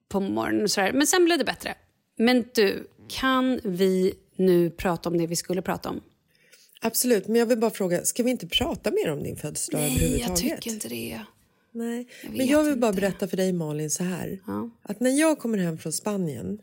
[0.09, 0.63] på morgonen.
[0.63, 0.91] Och sådär.
[0.93, 1.75] Men sen blev det bättre.
[2.17, 6.01] Men du, kan vi nu prata om det vi skulle prata om?
[6.81, 9.91] Absolut, men jag vill bara fråga, ska vi inte prata mer om din födelsedag Nej,
[9.93, 10.61] jag överhuvudtaget?
[10.61, 11.21] tycker inte det.
[11.71, 13.01] Nej, Jag men jag vill bara inte.
[13.01, 14.39] berätta för dig Malin så här.
[14.47, 14.53] Ja.
[14.53, 14.71] Mm.
[14.81, 16.59] Att när jag kommer hem från Spanien.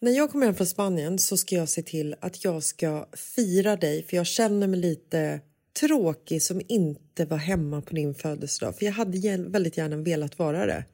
[0.00, 3.76] När jag kommer hem från Spanien så ska jag se till att jag ska fira
[3.76, 5.40] dig för jag känner mig lite
[5.80, 8.78] tråkig som inte var hemma på din födelsedag.
[8.78, 10.84] För jag hade väldigt gärna velat vara det.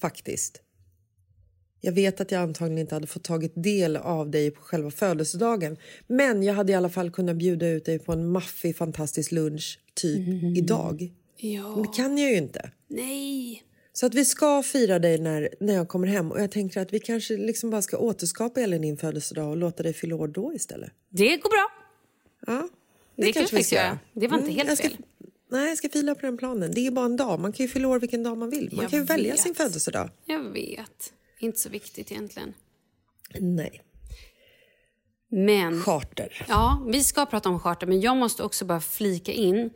[0.00, 0.62] Faktiskt.
[1.80, 5.76] Jag vet att jag antagligen inte hade fått tagit del av dig på själva födelsedagen.
[6.06, 9.80] Men jag hade i alla fall kunnat bjuda ut dig på en maffig fantastisk lunch
[9.94, 10.28] typ
[10.58, 11.12] idag.
[11.36, 11.74] Ja.
[11.74, 12.70] Men det kan jag ju inte.
[12.88, 13.62] Nej.
[13.92, 16.92] Så att vi ska fira dig när, när jag kommer hem och jag tänker att
[16.92, 20.54] vi kanske liksom bara ska återskapa hela din födelsedag och låta dig fylla år då
[20.54, 20.90] istället.
[21.08, 21.68] Det går bra.
[22.46, 22.68] Ja,
[23.16, 23.98] Det, vi kanske faktiskt göra.
[24.12, 24.96] Det var inte Mm, helt ska, fel.
[25.50, 26.70] Nej, jag ska fila på den planen.
[26.74, 27.40] Det är bara en dag.
[27.40, 28.68] Man kan ju fylla år vilken dag man vill.
[28.72, 29.40] Man Jag kan ju välja vet.
[29.40, 30.10] sin födelsedag.
[30.24, 31.12] Jag vet.
[31.38, 32.54] Inte så viktigt egentligen.
[33.38, 33.82] Nej.
[35.28, 35.82] Men...
[35.82, 36.46] Charter.
[36.48, 39.70] Ja, vi ska prata om charter, men jag måste också bara flika in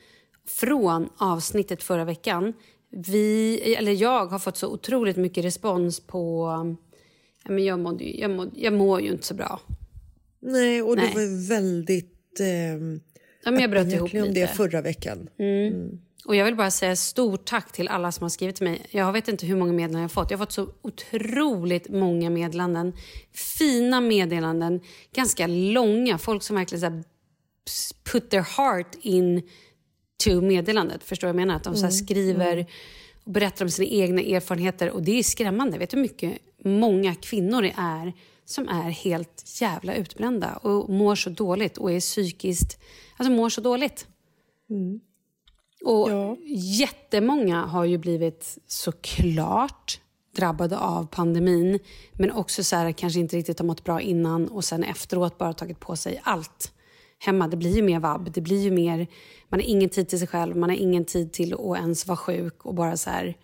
[0.47, 2.53] från avsnittet förra veckan.
[2.97, 6.47] Vi, eller jag har fått så otroligt mycket respons på...
[7.45, 9.61] Ja, men jag, mådde, jag, mådde, jag mår ju inte så bra.
[10.41, 11.09] Nej, och Nej.
[11.09, 12.41] det var väldigt...
[12.41, 13.01] ehm,
[13.45, 14.41] Ja, men jag bröt ihop egentligen om lite.
[14.41, 15.29] det förra veckan.
[16.25, 18.87] Och jag vill bara säga stort tack till alla som har skrivit till mig.
[18.91, 20.31] Jag vet inte hur många meddelanden jag har fått.
[20.31, 22.93] Jag har fått så otroligt många meddelanden.
[23.59, 24.81] Fina meddelanden,
[25.15, 26.19] ganska långa.
[26.19, 27.05] Folk som verkligen
[27.65, 29.43] så put their heart in
[30.25, 31.03] to meddelandet.
[31.03, 31.55] Förstår jag menar?
[31.57, 32.67] Att de så här skriver
[33.25, 34.91] och berättar om sina egna erfarenheter.
[34.91, 35.79] Och det är skrämmande.
[35.79, 38.13] Vet du hur mycket många kvinnor det är
[38.45, 42.79] som är helt jävla utbrända och mår så dåligt och är psykiskt,
[43.17, 44.07] alltså mår så dåligt.
[45.85, 46.37] Och Ja.
[46.79, 50.01] jättemånga har ju blivit såklart
[50.37, 51.79] drabbade av pandemin
[52.13, 55.53] men också så här, kanske inte riktigt har mått bra innan och sen efteråt bara
[55.53, 56.73] tagit på sig allt
[57.19, 57.49] hemma.
[57.49, 59.07] Det blir ju mer vabb, det blir ju mer...
[59.49, 62.17] Man har ingen tid till sig själv, man har ingen tid till att ens vara
[62.17, 63.37] sjuk och bara så här...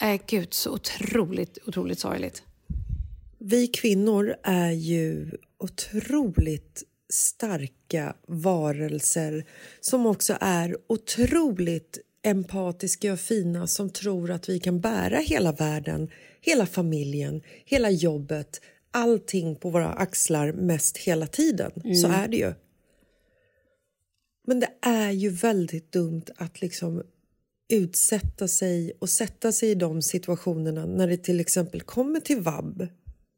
[0.00, 2.42] Äh, gud, så otroligt, otroligt sorgligt.
[3.38, 6.82] Vi kvinnor är ju otroligt
[7.12, 9.44] starka varelser
[9.80, 16.10] som också är otroligt empatiska och fina som tror att vi kan bära hela världen,
[16.40, 18.60] hela familjen, hela jobbet,
[18.90, 21.72] allting på våra axlar mest hela tiden.
[22.02, 22.54] Så är det ju.
[24.46, 27.02] Men det är ju väldigt dumt att liksom
[27.68, 32.86] utsätta sig och sätta sig i de situationerna när det till exempel kommer till vab,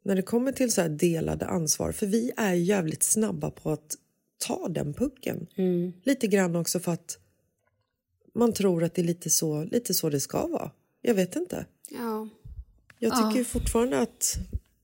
[0.05, 1.93] när det kommer till så här delade ansvar.
[1.93, 3.97] För vi är ju jävligt snabba på att
[4.47, 5.47] ta den pucken.
[6.03, 7.19] Lite grann också för att
[8.35, 10.71] man tror att det är lite så, lite så det ska vara.
[11.03, 11.67] Jag vet inte.
[11.91, 12.29] Ja.
[12.99, 14.37] Jag tycker ju fortfarande att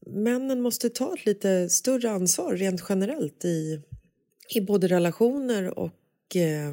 [0.07, 3.81] männen måste ta ett lite större ansvar rent generellt i,
[4.55, 5.91] i både relationer och
[6.37, 6.73] eh,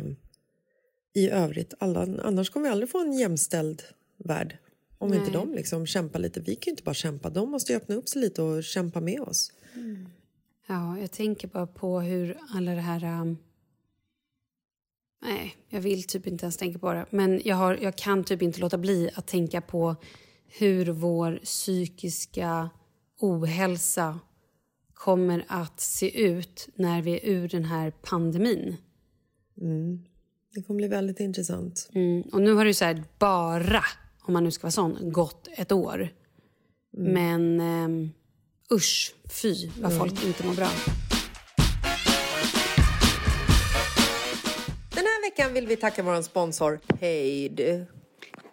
[1.14, 1.74] i övrigt.
[1.80, 3.84] Alla, annars kommer vi aldrig få en jämställd
[4.18, 4.58] värld
[4.98, 6.40] om inte de liksom kämpar lite.
[6.40, 9.02] Vi kan ju inte bara kämpa, de måste ju öppna upp sig lite och kämpa
[9.02, 9.52] med oss.
[10.68, 13.22] Ja, jag tänker bara på hur alla det här...
[13.22, 13.38] um,
[15.22, 17.06] Nej, jag vill typ inte ens tänka på det.
[17.10, 19.96] Men jag, har, jag kan typ inte låta bli att tänka på
[20.48, 22.70] hur vår psykiska
[23.20, 24.20] ohälsa
[24.94, 28.78] kommer att se ut när vi är ur den här pandemin.
[30.54, 31.90] Det kommer bli väldigt intressant.
[31.94, 32.22] Mm.
[32.22, 33.84] Och nu har ju så här bara,
[34.22, 36.10] om man nu ska vara sån, gått ett år.
[36.92, 38.12] Men um,
[38.72, 40.70] usch, fy vad folk inte mår bra.
[44.96, 47.86] Den här veckan vill vi tacka vår sponsor Paid.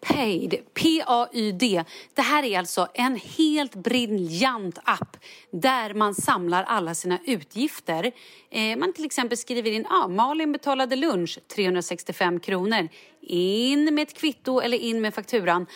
[0.09, 1.85] Paid, P-A-Y-D.
[2.15, 5.17] Det här är alltså en helt briljant app
[5.51, 8.13] där man samlar alla sina utgifter.
[8.51, 12.89] Eh, man till exempel skriver in ah, Malin betalade lunch, 365 kronor.
[13.21, 15.67] In med ett kvitto eller in med fakturan.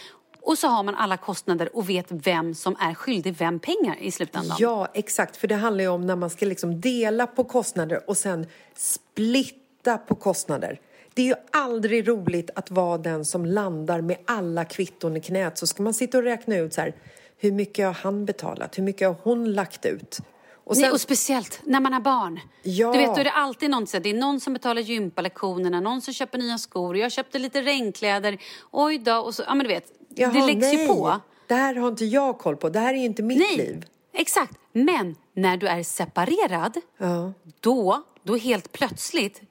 [0.42, 4.10] Och så har man alla kostnader och vet vem som är skyldig vem pengar i
[4.10, 4.56] slutändan.
[4.60, 5.36] Ja, exakt.
[5.36, 9.98] För det handlar ju om när man ska liksom dela på kostnader och sen splitta
[9.98, 10.80] på kostnader.
[11.14, 15.58] Det är ju aldrig roligt att vara den som landar med alla kvitton i knät.
[15.58, 16.94] Så ska man sitta och räkna ut så här,
[17.38, 18.78] hur mycket har han betalat?
[18.78, 20.18] Hur mycket har hon lagt ut?
[20.64, 22.40] Och Nej, sen, och speciellt när man har barn.
[22.62, 22.92] Ja.
[22.92, 26.14] Du vet, då är det alltid någon, det är någon som betalar gympalektionerna, någon som
[26.14, 28.38] köper nya skor, jag köpte lite regnkläder,
[28.70, 31.20] oj då, och så, ja men du vet, det Jaha, läggs nej, ju på.
[31.46, 32.68] Det här har inte jag koll på.
[32.68, 33.84] Det här är ju inte mitt Nej, liv.
[34.12, 34.52] exakt.
[34.72, 37.32] Men när du är separerad, Ja.
[37.60, 39.42] då, då helt plötsligt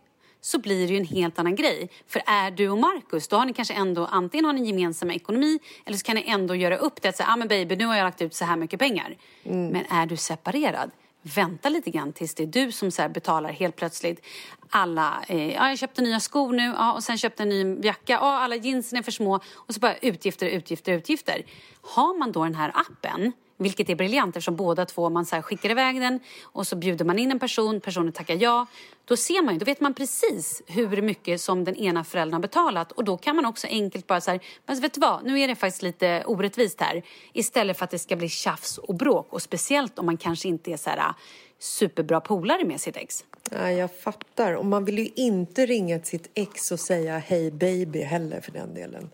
[0.41, 1.89] så blir det ju en helt annan grej.
[2.07, 5.59] För är du och Markus, då har ni kanske ändå antingen har ni gemensam ekonomi
[5.85, 7.95] eller så kan ni ändå göra upp det att säga, ah, men baby, nu har
[7.95, 9.17] jag lagt ut så här mycket pengar.
[9.43, 9.67] Mm.
[9.67, 13.75] Men är du separerad, vänta lite grann tills det är du som så betalar helt
[13.75, 14.25] plötsligt
[14.69, 18.13] alla, eh, ja jag köpte nya skor nu, ja, och sen köpte en ny jacka,
[18.13, 21.45] ja alla jeansen är för små och så bara utgifter, utgifter, utgifter.
[21.81, 25.69] Har man då den här appen vilket är briljant eftersom båda två, man så skickar
[25.69, 28.65] iväg den och så bjuder man in en person, personen tackar ja.
[29.05, 32.41] Då ser man ju, då vet man precis hur mycket som den ena föräldern har
[32.41, 35.39] betalat och då kan man också enkelt bara så här, men vet du vad, nu
[35.39, 37.03] är det faktiskt lite orättvist här.
[37.33, 40.71] Istället för att det ska bli tjafs och bråk och speciellt om man kanske inte
[40.71, 41.13] är så här
[41.59, 43.25] superbra polare med sitt ex.
[43.51, 44.53] Ja, jag fattar.
[44.53, 48.51] Och man vill ju inte ringa till sitt ex och säga hej baby heller för
[48.51, 49.09] den delen.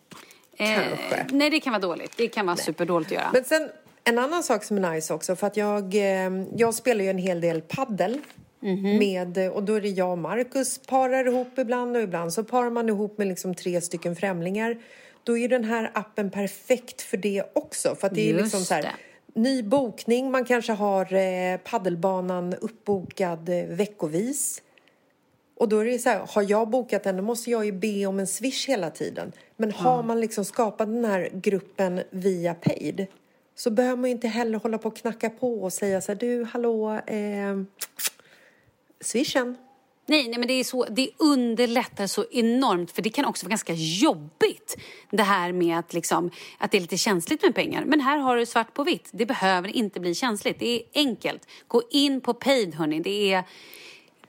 [0.58, 1.16] Kanske.
[1.16, 2.14] Eh, nej, det kan vara dåligt.
[2.18, 3.30] Det kan vara superdåligt att göra.
[3.34, 3.70] Men sen
[4.06, 7.18] en annan sak som är nice också, för att jag, eh, jag spelar ju en
[7.18, 8.20] hel del paddel
[9.00, 12.70] med, och då är det jag och Marcus parar ihop ibland och ibland så parar
[12.70, 14.78] man ihop med liksom tre stycken främlingar.
[15.24, 17.96] Då är den här appen perfekt för det också.
[17.96, 19.40] För det är Just liksom så här, det.
[19.40, 24.62] ny bokning, man kanske har eh, paddelbanan uppbokad eh, veckovis.
[25.58, 28.06] Och då är det så här, har jag bokat den då måste jag ju be
[28.06, 29.32] om en swish hela tiden.
[29.58, 33.08] Men har man liksom skapat den här gruppen via paid
[33.56, 36.44] så behöver man inte heller hålla på och knacka på och säga så här, du
[36.44, 37.62] hallå, eh,
[39.02, 39.58] swishen.
[40.08, 43.50] Nej, nej men det, är så, det underlättar så enormt för det kan också vara
[43.50, 44.78] ganska jobbigt
[45.10, 47.86] det här med att, liksom, att det är lite känsligt med pengar.
[47.86, 49.10] Men här har du svart på vitt.
[49.12, 50.60] Det behöver inte bli känsligt.
[50.60, 51.48] Det är enkelt.
[51.68, 53.00] Gå in på Paid hörni.
[53.00, 53.44] Det är,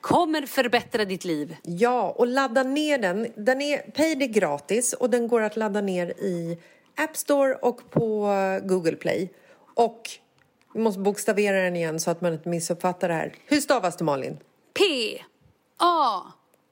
[0.00, 1.56] kommer förbättra ditt liv.
[1.62, 3.26] Ja, och ladda ner den.
[3.36, 6.58] den är, paid är gratis och den går att ladda ner i
[6.96, 8.28] App Store och på
[8.62, 9.32] Google Play.
[9.74, 10.10] Och
[10.74, 13.34] vi måste bokstavera den igen så att man inte missuppfattar det här.
[13.46, 14.38] Hur stavas det Malin?
[14.78, 14.82] P,
[15.78, 16.22] A,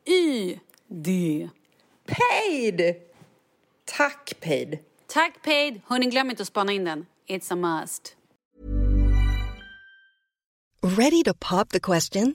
[0.07, 1.49] Y, D.
[2.07, 2.95] Paid!
[3.85, 4.79] Tack Paid!
[5.07, 5.81] Tack Paid.
[5.87, 7.07] Hörni, glöm inte att spana in den.
[7.29, 8.16] It's a must.
[10.83, 12.35] Ready to pop the question?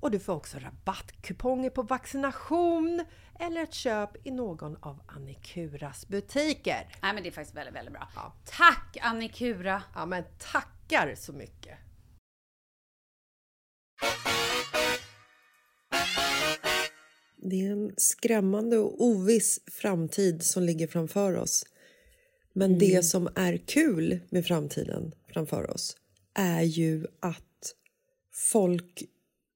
[0.00, 3.04] och du får också rabattkuponger på vaccination
[3.40, 6.88] eller ett köp i någon av Annikuras butiker.
[7.02, 8.08] Nej, men det är faktiskt väldigt, väldigt bra.
[8.14, 8.32] Ja.
[8.44, 9.82] Tack Annikura!
[9.94, 11.78] Ja, men tackar så mycket!
[17.36, 21.64] Det är en skrämmande och oviss framtid som ligger framför oss.
[22.52, 22.78] Men Mm.
[22.78, 25.96] det som är kul med framtiden framför oss
[26.34, 27.74] är ju att
[28.32, 29.02] folk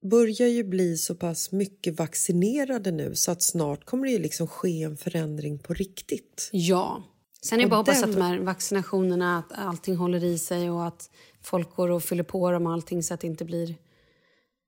[0.01, 4.47] börjar ju bli så pass mycket vaccinerade nu så att snart kommer det ju liksom
[4.47, 6.49] ske en förändring på riktigt.
[6.51, 7.03] Ja.
[7.41, 10.69] Sen är det bara att hoppas att de här vaccinationerna, att allting håller i sig
[10.69, 11.09] och att
[11.41, 13.69] folk går och fyller på dem och allting så att det inte blir...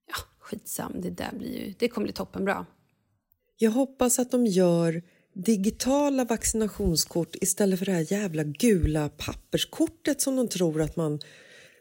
[0.07, 1.01] Ja, skitsam.
[1.01, 1.73] Det där blir ju...
[1.79, 2.65] Det kommer bli toppenbra.
[3.57, 5.03] Jag hoppas att de gör
[5.33, 11.19] digitala vaccinationskort istället för det här jävla gula papperskortet som de tror att man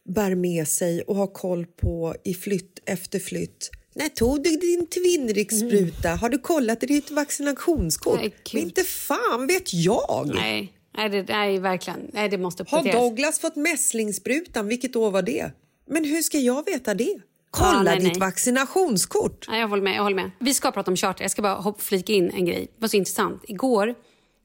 [0.09, 3.71] bär med sig och har koll på i flytt efter flytt.
[3.95, 6.09] När tog du din Twinrix-spruta?
[6.09, 8.21] Har du kollat ditt vaccinationskort?
[8.21, 8.35] Nej.
[8.53, 10.31] Men inte fan vet jag!
[10.35, 12.01] Nej, nej, det, nej verkligen.
[12.13, 13.03] Nej, det måste Har uppdateras.
[13.03, 14.69] Douglas fått mässlingssprutan?
[14.69, 15.51] Vilket år var det?
[15.91, 17.21] Men hur ska jag veta det?
[17.51, 18.21] Kolla Ja, nej, ditt nej.
[18.21, 19.47] vaccinationskort!
[19.49, 19.95] Nej, jag håller med.
[19.97, 20.31] Jag håller med.
[20.41, 21.25] Vi ska prata om charter.
[21.25, 22.61] Jag ska bara flika in en grej.
[22.61, 23.43] Det var så intressant.
[23.49, 23.95] Igår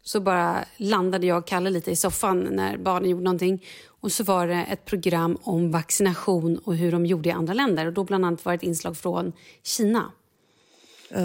[0.08, 3.66] så bara landade jag och Kalle lite i soffan när barnen gjorde någonting.
[3.86, 7.86] Och så var det ett program om vaccination och hur de gjorde i andra länder.
[7.86, 9.34] Och då bland annat var ett inslag från
[9.64, 10.12] Kina.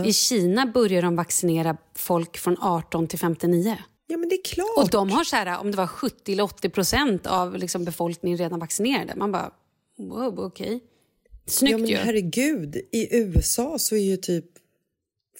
[0.06, 3.76] I Kina börjar de vaccinera folk från 18 till 59.
[4.06, 4.76] Ja, men det är klart.
[4.76, 8.38] Och de har så här, om det var 70 eller 80 procent av liksom befolkningen
[8.38, 9.14] redan vaccinerade.
[9.16, 9.52] Man bara,
[9.98, 10.80] wow, okej.
[11.46, 11.96] Snyggt ja, men ju.
[11.96, 14.44] herregud, i USA så är ju typ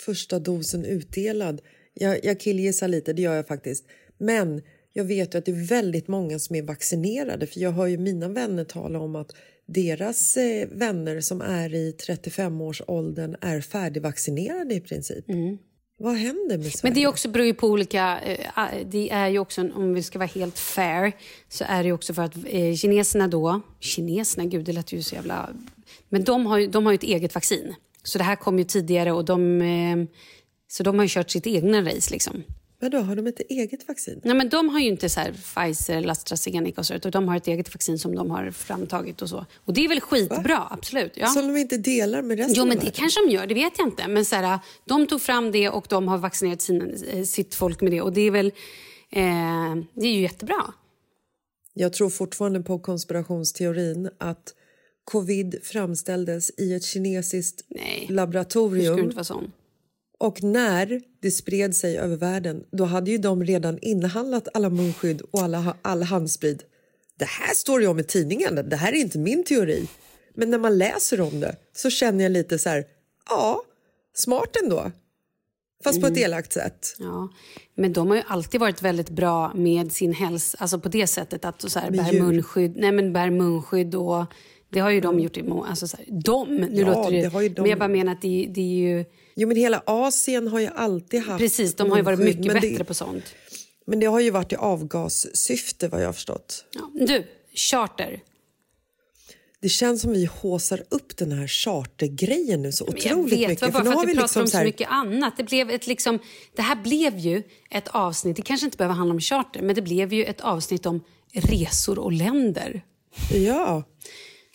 [0.05, 1.61] första dosen utdelad.
[1.95, 3.85] Jag, jag killgissar lite, det gör jag faktiskt.
[4.19, 4.63] Men
[4.93, 7.99] jag vet ju att det är väldigt många som är vaccinerade för jag hör ju
[7.99, 9.33] mina vänner tala om att
[9.67, 15.25] deras eh, vänner som är i 35-årsåldern är färdigvaccinerade i princip.
[15.99, 16.81] Vad händer med Sverige?
[16.83, 18.21] Men det också beror ju på olika...
[18.21, 21.13] eh, Det är ju också, om vi ska vara helt fair,
[21.49, 23.61] så är det också för att eh, kineserna då...
[23.81, 25.51] Kineserna, gud det lät ju så jävla...
[26.09, 27.75] Men de har ju, de har ju ett eget vaccin.
[28.03, 29.63] Så det här kom ju tidigare och de...
[30.73, 32.43] Så de har ju kört sitt egna race liksom.
[32.81, 34.21] Vadå, har de ett eget vaccin?
[34.25, 37.37] Nej, men de har ju inte så Pfizer eller AstraZeneca och så, utan de har
[37.37, 39.47] ett eget vaccin som de har framtagit och så.
[39.65, 41.13] Och det är väl skitbra, absolut.
[41.17, 41.27] Ja.
[41.27, 43.47] Som de inte delar med resten Jo, men det kanske de gör.
[43.47, 44.09] Det vet jag inte.
[44.09, 47.81] Men så här, de tog fram det och de har vaccinerat sina, eh, sitt folk
[47.81, 48.01] med det.
[48.01, 48.47] Och det är väl
[49.11, 50.75] eh, det är ju jättebra.
[51.75, 54.55] Jag tror fortfarande på konspirationsteorin att
[55.05, 58.95] covid framställdes i ett kinesiskt Nej, Du laboratorium.
[58.95, 59.53] ska inte vara sån.
[60.23, 65.21] Och när det spred sig över världen då hade ju de redan inhandlat alla munskydd
[65.21, 66.67] och alla, all handsprit.
[67.19, 69.89] Det här står ju om i tidningen, det här är inte min teori.
[70.35, 72.85] Men när man läser om det så känner jag lite så här,
[73.29, 73.63] ja,
[74.15, 74.91] smart ändå.
[75.85, 76.25] Fast på ett Mm.
[76.25, 76.95] elakt sätt.
[76.99, 77.29] Ja.
[77.75, 80.59] Men de har ju alltid varit väldigt bra med sin hälsa.
[80.61, 82.77] Alltså på det sättet att så här, bär munskydd.
[82.77, 84.25] Nej, men bär munskydd och...
[84.73, 86.49] Det har ju de gjort i må- alltså så här, De!
[86.57, 88.61] Nu Ja, låter det, det har ju de Men jag bara menar att det, det
[88.61, 89.05] är ju...
[89.35, 92.55] Jo men hela Asien har ju alltid haft Precis, de har ju varit mycket men
[92.55, 93.25] bättre det, på sånt.
[93.87, 96.65] Men det har ju varit i avgassyfte vad jag har förstått.
[96.75, 96.91] Ja.
[97.07, 98.21] Du, charter.
[99.61, 103.73] Det känns som vi håsar upp den här chartergrejen nu så Men otroligt vet, mycket.
[103.73, 105.37] bara för att vi pratar liksom om så så här- mycket annat.
[105.37, 106.19] Det, blev ett liksom,
[106.57, 109.83] det här blev ju ett avsnitt, det kanske inte behöver handla om charter, men det
[109.83, 112.85] blev ju ett avsnitt om resor och länder.
[113.33, 113.83] Ja.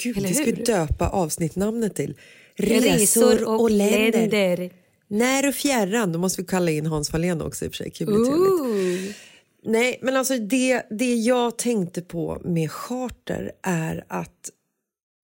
[0.03, 2.17] Gud, Eller det ska vi döpa avsnittnamnet till.
[2.55, 4.71] Resor och länder.
[5.07, 6.11] när och fjärran.
[6.11, 7.91] Då måste vi kalla in Hans Wallén också i och för sig.
[7.91, 9.13] Kul.
[9.63, 14.49] Nej, men alltså det, det jag tänkte på med charter är att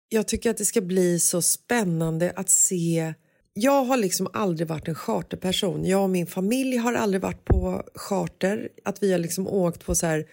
[0.09, 3.15] jag tycker att det ska bli så spännande att se
[3.53, 5.85] jag har liksom aldrig varit en charterperson.
[5.85, 8.69] Jag och min familj har aldrig varit på charter.
[8.85, 10.27] Att vi har liksom åkt på så här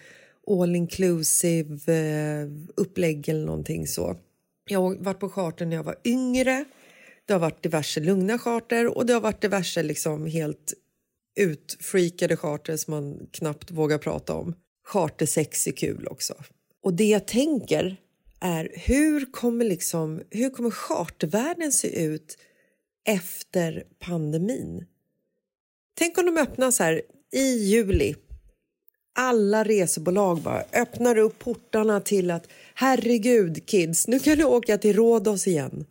[0.50, 4.16] all inclusive eh, upplägg eller någonting så.
[4.68, 6.64] Jag har varit på charter när jag var yngre.
[7.26, 10.74] Det har varit diverse lugna charter och det har varit diverse liksom helt
[11.38, 14.54] utfreakade charter som man knappt vågar prata om.
[14.84, 16.34] Chartersex är kul också.
[16.82, 17.96] Och det jag tänker
[18.40, 22.38] är hur kommer, liksom, hur kommer chartervärlden se ut
[23.08, 24.86] efter pandemin?
[25.94, 27.02] Tänk om de öppnas här
[27.32, 28.14] i juli.
[29.20, 34.96] Alla resebolag bara öppnar upp portarna till att herregud kids, nu kan du åka till
[34.96, 35.84] Rhodos igen.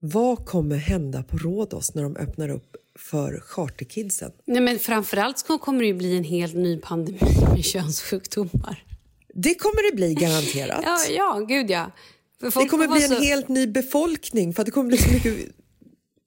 [0.00, 4.30] Vad kommer hända på Rhodos när de öppnar upp för charterkidsen?
[4.44, 7.18] Nej, men framförallt kommer det ju bli en helt ny pandemi
[7.54, 8.84] med könssjukdomar.
[9.34, 10.80] Det kommer det bli garanterat.
[10.84, 11.90] Ja, ja gud ja.
[12.40, 15.34] Det kommer bli en så- helt ny befolkning för att det kommer bli så mycket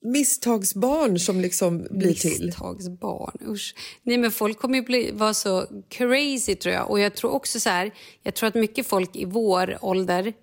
[0.02, 2.46] misstagsbarn som liksom blir till.
[2.46, 3.76] Misstagsbarn, usch.
[4.04, 6.90] Nej men folk kommer ju bli, vara så crazy tror jag.
[6.90, 7.92] Och jag tror också så här,
[8.24, 10.34] jag tror att mycket folk i vår ålder,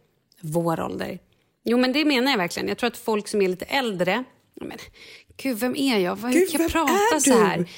[0.40, 1.18] vår ålder,
[1.64, 2.68] jo men det menar jag verkligen.
[2.68, 4.24] Jag tror att folk som är lite äldre,
[4.60, 4.78] men
[5.36, 6.16] gud vem är jag?
[6.16, 7.36] Hur Gud, kan jag prata så du?
[7.36, 7.46] här?
[7.46, 7.68] Här,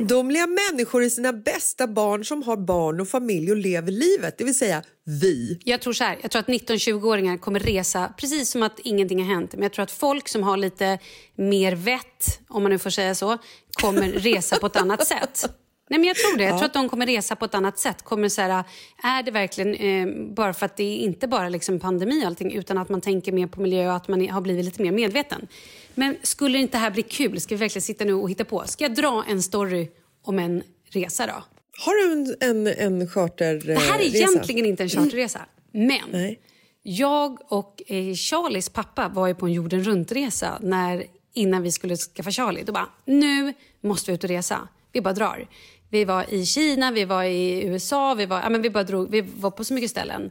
[0.00, 4.44] Ungdomliga människor är sina bästa barn som har barn och familj och lever livet, det
[4.44, 5.60] vill säga vi.
[5.64, 9.34] Jag tror så här, jag tror att 19-20-åringar kommer resa precis som att ingenting har
[9.34, 9.52] hänt.
[9.52, 10.98] Men jag tror att folk som har lite
[11.36, 13.38] mer vett, om man nu får säga så,
[13.80, 15.46] kommer resa på ett annat sätt.
[15.90, 16.44] Nej, men jag tror det.
[16.44, 18.02] Jag tror att de kommer resa på ett annat sätt.
[18.02, 18.64] Kommer så här,
[19.02, 22.52] är det verkligen eh, bara för att det är inte bara liksom pandemi och allting
[22.52, 25.48] utan att man tänker mer på miljö och att man har blivit lite mer medveten.
[25.94, 27.40] Men skulle inte det här bli kul?
[27.40, 28.62] Ska vi verkligen sitta nu och hitta på?
[28.66, 29.88] Ska jag dra en story
[30.22, 31.44] om en resa då?
[31.78, 35.40] Har du en, en, en charter Det här är egentligen inte en charterresa.
[35.72, 36.40] Men Nej.
[36.82, 41.96] jag och eh, Charlies pappa var ju på en jorden runt-resa när, innan vi skulle
[41.96, 42.62] skaffa Charlie.
[42.62, 44.68] Då bara, nu måste vi ut och resa.
[44.92, 45.48] Vi bara drar.
[45.90, 49.10] Vi var i Kina, vi var i USA, vi var, ja, men vi bara drog,
[49.10, 50.30] vi var på så mycket ställen.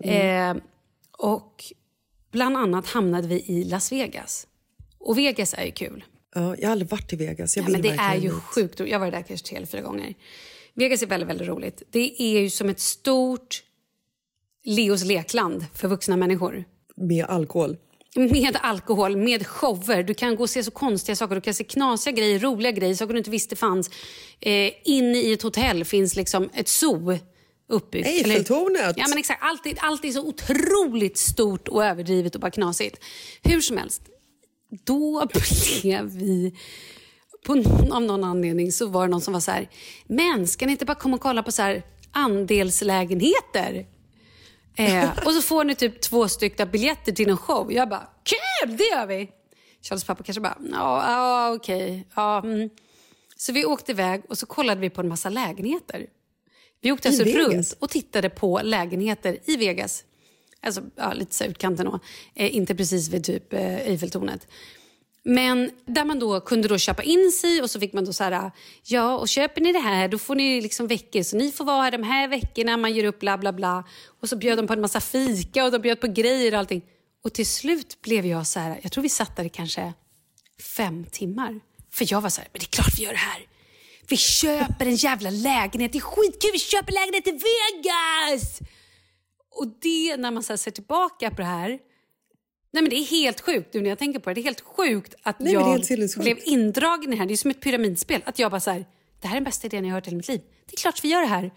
[0.00, 0.54] Eh,
[1.18, 1.64] och
[2.30, 4.46] bland annat hamnade vi i Las Vegas.
[5.02, 6.04] Och Vegas är ju kul.
[6.34, 7.56] Ja, jag har aldrig varit i Vegas.
[7.56, 8.32] Jag Ja, men det är ju dit.
[8.42, 8.80] sjukt.
[8.80, 10.14] Jag var där kanske tre eller fyra gånger.
[10.74, 11.82] Vegas är väldigt, väldigt roligt.
[11.90, 13.62] Det är ju som ett stort
[14.64, 16.64] Leos lekland för vuxna människor.
[16.96, 17.76] Med alkohol.
[18.16, 20.02] Med alkohol, med shower.
[20.02, 21.34] Du kan gå och se så konstiga saker.
[21.34, 23.90] Du kan se knasiga grejer, roliga grejer, saker du inte visste fanns.
[24.40, 27.18] Eh, inne i ett hotell finns liksom ett zoo
[27.68, 28.08] uppbyggt.
[28.08, 28.94] Eiffeltornet.
[28.96, 29.42] Ja, men exakt.
[29.42, 32.98] Allt, är- allt är så otroligt stort och överdrivet och bara knasigt.
[33.42, 34.02] Hur som helst,
[34.84, 35.26] då
[35.82, 36.54] blev vi...
[37.46, 39.68] På någon, av någon anledning så var det någon som var så här,
[40.06, 43.86] men ska ni inte bara komma och kolla på så här andelslägenheter?
[44.76, 47.72] Eh, och så får ni typ två stycken biljetter till en show.
[47.72, 49.30] Jag bara, kul, det gör vi!
[49.82, 52.08] Charles pappa kanske bara, ja, ja okej.
[52.16, 52.70] Mm.
[53.36, 56.06] Så vi åkte iväg och så kollade vi på en massa lägenheter.
[56.80, 60.04] Vi åkte alltså runt och tittade på lägenheter i Vegas.
[60.62, 61.98] Alltså ja, lite så utkanten då.
[62.34, 64.46] Eh, inte precis vid typ eh, Eiffeltornet.
[65.24, 68.24] Men där man då kunde då köpa in sig och så fick man då så
[68.24, 68.50] här,
[68.84, 71.82] ja och köper ni det här då får ni liksom veckor så ni får vara
[71.82, 73.84] här de här veckorna, man gör upp bla bla bla.
[74.20, 76.82] Och så bjöd de på en massa fika och de bjöd på grejer och allting.
[77.24, 79.92] Och till slut blev jag så här, jag tror vi satt där i kanske
[80.76, 81.60] fem timmar.
[81.90, 83.46] För jag var så här, men det är klart vi gör det här.
[84.08, 88.58] Vi köper en jävla lägenhet, det är skitkul, vi köper lägenhet i Vegas!
[89.54, 91.78] Och det, när man så ser tillbaka på det här,
[92.72, 94.34] Nej men det är helt sjukt nu när jag tänker på det.
[94.34, 97.26] Det är helt sjukt att Nej, jag blev indragen i det här.
[97.26, 98.22] Det är som ett pyramidspel.
[98.24, 98.86] Att jag bara så här,
[99.20, 100.40] det här är den bästa idén jag har hört i hela mitt liv.
[100.66, 101.50] Det är klart vi gör det här.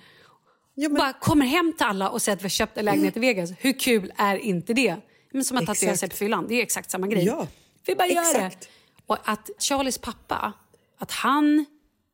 [0.74, 3.18] Ja, men, Bara kommer hem till alla och säger att vi har köpt en lägenhet
[3.18, 3.52] i Vegas.
[3.60, 4.96] Hur kul är inte det?
[5.32, 6.48] Men som att tatuera sig på fyllan.
[6.48, 7.26] Det är exakt samma grej.
[7.26, 7.48] Ja,
[7.86, 8.62] Vi bara gör exakt.
[8.62, 8.68] det.
[9.06, 10.54] Och att Charlies pappa,
[10.98, 11.66] att han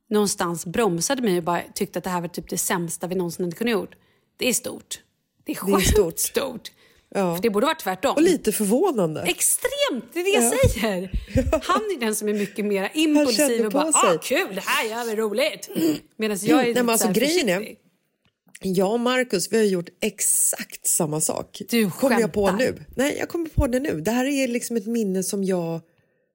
[0.09, 3.45] någonstans bromsade mig och bara tyckte att det här var typ det sämsta vi någonsin
[3.45, 3.95] hade kunnat gjort.
[4.37, 4.99] Det är stort.
[5.45, 6.19] Det är Det är stort.
[6.19, 6.71] stort.
[7.15, 7.35] Ja.
[7.35, 8.15] För det borde vara tvärtom.
[8.15, 9.21] och lite förvånande.
[9.21, 11.11] Extremt, det är det jag säger.
[11.63, 14.09] Han är den som är mycket mer impulsiv och bara sig.
[14.09, 15.69] ah, kul, det här gör vi roligt.
[16.17, 17.75] Medan jag är Nej, lite men alltså, grejen är-.
[18.63, 21.61] Jag och Marcus vi har gjort exakt samma sak.
[21.69, 22.83] Du kommer jag på nu.
[22.95, 24.01] Nej, jag kommer på det nu.
[24.01, 25.81] Det här är liksom ett minne som jag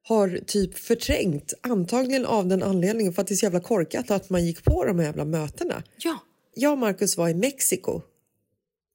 [0.02, 1.54] har typ förträngt.
[1.60, 4.84] Antagligen av den anledningen för att det är så jävla korkat att man gick på
[4.84, 5.82] de här jävla mötena.
[5.98, 6.18] Ja,
[6.54, 8.00] Jag och Marcus var i Mexiko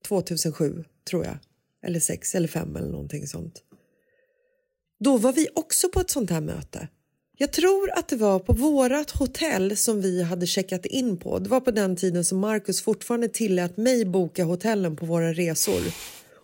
[0.07, 1.37] 2007, tror jag.
[1.85, 3.63] Eller 6 eller 5 eller någonting sånt.
[4.99, 6.87] Då var vi också på ett sånt här möte.
[7.37, 11.39] Jag tror att det var på vårat hotell som vi hade checkat in på.
[11.39, 15.81] Det var på den tiden som Marcus fortfarande tillät mig boka hotellen på våra resor.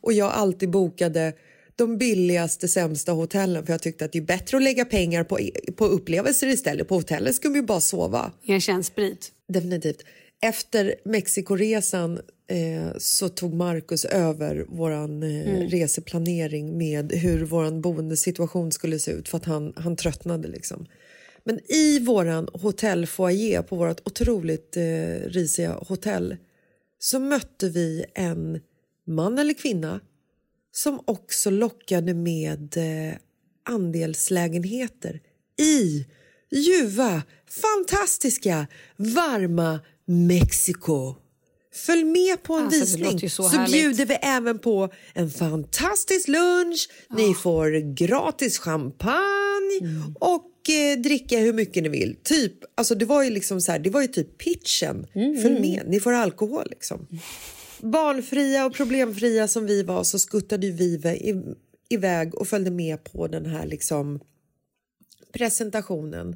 [0.01, 1.34] Och jag alltid bokade
[1.76, 5.39] de billigaste, sämsta hotellen för jag tyckte att det är bättre att lägga pengar på,
[5.76, 6.88] på upplevelser istället.
[6.88, 8.32] På hotellet ska vi bara sova.
[8.47, 9.32] Erkänn sprit.
[9.47, 10.03] Definitivt.
[10.41, 15.69] Efter Mexikoresan eh, så tog Marcus över vår eh, Mm.
[15.69, 20.47] reseplanering med hur vår boendesituation skulle se ut för att han, han tröttnade.
[20.47, 20.85] Liksom.
[21.43, 26.38] Men i vår hotellfoyer på vårt otroligt eh, risiga hotell
[26.99, 28.59] så mötte vi en
[29.07, 29.99] man eller kvinna
[30.71, 33.15] som också lockade med eh,
[33.69, 35.19] andelslägenheter
[35.61, 36.05] i
[36.51, 38.67] ljuva, fantastiska,
[38.97, 41.16] varma Mexiko.
[41.74, 46.89] Följ med på en Alltså, visning så så, bjuder vi även på en fantastisk lunch.
[47.10, 49.28] Ni får gratis champagne
[49.82, 50.16] Mm.
[50.20, 52.16] och eh, dricka hur mycket ni vill.
[52.24, 55.08] Typ, alltså det var ju liksom så här, det var ju typ pitchen.
[55.16, 57.08] Mm, Följ med, ni får alkohol liksom.
[57.82, 61.01] Barnfria och problemfria som vi var så skuttade vi
[61.89, 64.20] iväg och följde med på den här liksom
[65.34, 66.36] presentationen.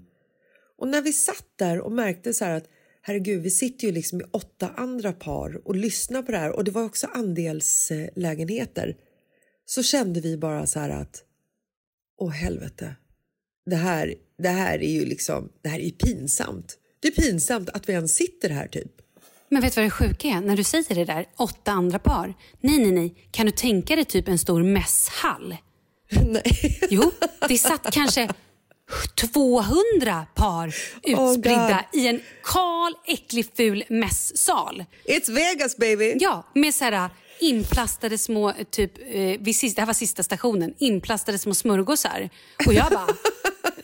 [0.78, 2.68] Och när vi satt där och märkte så här att
[3.02, 6.64] herregud, vi sitter ju liksom i åtta andra par och lyssnar på det här och
[6.64, 8.96] det var också andelslägenheter.
[9.66, 11.24] Så kände vi bara så här att
[12.18, 12.96] åh helvete,
[13.66, 16.78] det här, det här är ju liksom, det här är pinsamt.
[17.00, 18.92] Det är pinsamt att vi ens sitter här typ.
[19.50, 20.42] Men vet du vad det sjuka är?
[20.42, 22.34] När du säger det där, åtta andra par.
[22.60, 23.30] Nej, nej, nej.
[23.32, 25.56] Kan du tänka dig typ en stor mässhall?
[26.26, 26.80] Nej.
[26.90, 27.12] Jo,
[27.48, 28.30] det satt kanske
[29.16, 30.68] 200 par
[31.04, 34.86] utspridda i en kal, äcklig, ful mässal.
[35.06, 36.16] It's Vegas baby!
[36.20, 41.38] Ja, med så här inplastade små, typ, eh, sista, det här var sista stationen, inplastade
[41.38, 42.30] små smörgåsar.
[42.68, 43.08] Och jag bara...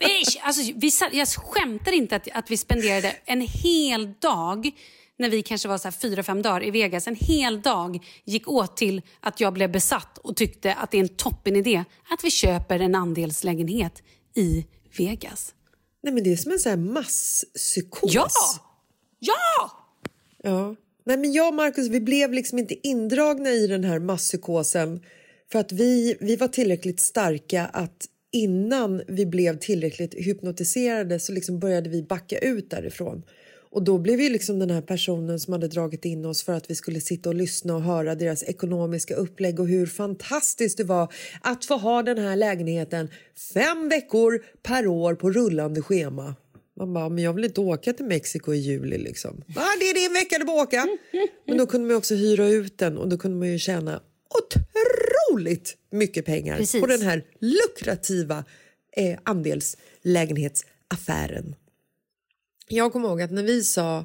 [0.00, 4.70] "Ish!" alltså, vi, jag skämtar inte att, att vi spenderade en hel dag
[5.18, 7.06] när vi kanske var så fyra, fem dagar i Vegas.
[7.06, 11.02] En hel dag gick åt till att jag blev besatt och tyckte att det är
[11.02, 14.02] en toppen idé att vi köper en andelslägenhet
[14.34, 14.66] i
[14.98, 15.54] Vegas.
[16.02, 18.14] Nej men det är som en sån här masspsykos.
[18.14, 18.28] Ja!
[19.18, 19.70] Ja!
[20.42, 20.76] Ja.
[21.04, 25.00] Nej, men jag och Marcus vi blev liksom inte indragna i den här masspsykosen
[25.52, 31.58] för att vi, vi var tillräckligt starka att innan vi blev tillräckligt hypnotiserade så liksom
[31.58, 33.22] började vi backa ut därifrån.
[33.70, 36.70] Och då blev vi liksom den här personen som hade dragit in oss för att
[36.70, 41.12] vi skulle sitta och lyssna och höra deras ekonomiska upplägg och hur fantastiskt det var
[41.40, 43.08] att få ha den här lägenheten
[43.54, 46.34] fem veckor per år på rullande schema.
[46.78, 49.42] Man bara, men jag vill inte åka till Mexiko i juli liksom.
[49.56, 50.88] Ah, det är din vecka du får åka.
[51.46, 54.02] Men då kunde man också hyra ut den och då kunde man ju tjäna
[54.38, 56.80] otroligt mycket pengar Precis.
[56.80, 58.44] på den här lukrativa
[58.96, 61.54] eh, andelslägenhetsaffären.
[62.68, 64.04] Jag kommer ihåg att när vi sa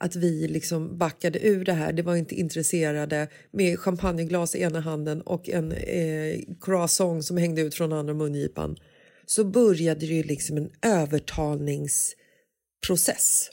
[0.00, 4.80] att vi liksom backade ur det här, det var inte intresserade med champagneglas i ena
[4.80, 8.76] handen och en eh, croissant som hängde ut från andra mungipan
[9.26, 13.50] så började det ju liksom en övertalningsprocess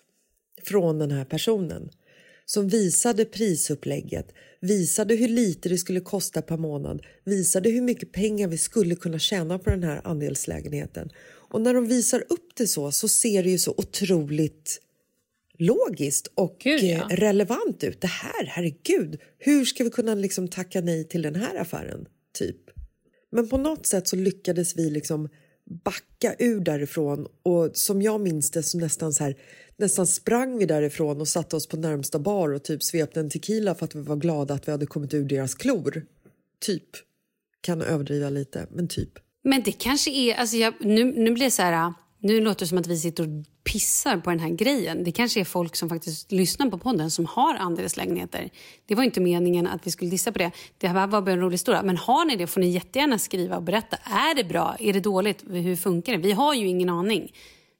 [0.64, 1.90] från den här personen
[2.46, 4.28] som visade prisupplägget,
[4.62, 9.20] visade hur lite det skulle kosta per månad, visade hur mycket pengar vi skulle kunna
[9.20, 11.10] tjäna på den här andelslägenheten.
[11.50, 14.82] Och när de visar upp det så, så ser det ju så otroligt
[15.58, 17.08] logiskt och Gud, ja.
[17.12, 18.02] eh, relevant ut.
[18.02, 22.06] Det här, herregud, hur ska vi kunna liksom tacka nej till den här affären?
[22.34, 22.58] Typ.
[23.32, 25.30] Men på något sätt så lyckades vi liksom
[25.84, 29.38] backa ur därifrån och som jag minns det så nästan så här
[29.78, 33.76] nästan sprang vi därifrån och satte oss på närmsta bar och typ svepte en tequila
[33.76, 36.06] för att vi var glada att vi hade kommit ur deras klor.
[36.60, 36.90] Typ.
[37.62, 39.12] Kan överdriva lite, men typ.
[39.50, 40.36] Men det kanske är...
[40.36, 41.94] Alltså jag, nu, nu blir det så här...
[42.22, 43.30] Nu låter det som att vi sitter och
[43.64, 45.04] pissar på den här grejen.
[45.04, 48.50] Det kanske är folk som faktiskt lyssnar på podden som har andelslägenheter.
[48.86, 50.52] Det var inte meningen att vi skulle dissa på det.
[50.78, 51.82] Det här var bara en rolig historia.
[51.84, 53.98] Men har ni det får ni jättegärna skriva och berätta.
[53.98, 54.76] Är det bra?
[54.80, 55.44] Är det dåligt?
[55.50, 56.20] Hur funkar det?
[56.20, 57.32] Vi har ju ingen aning.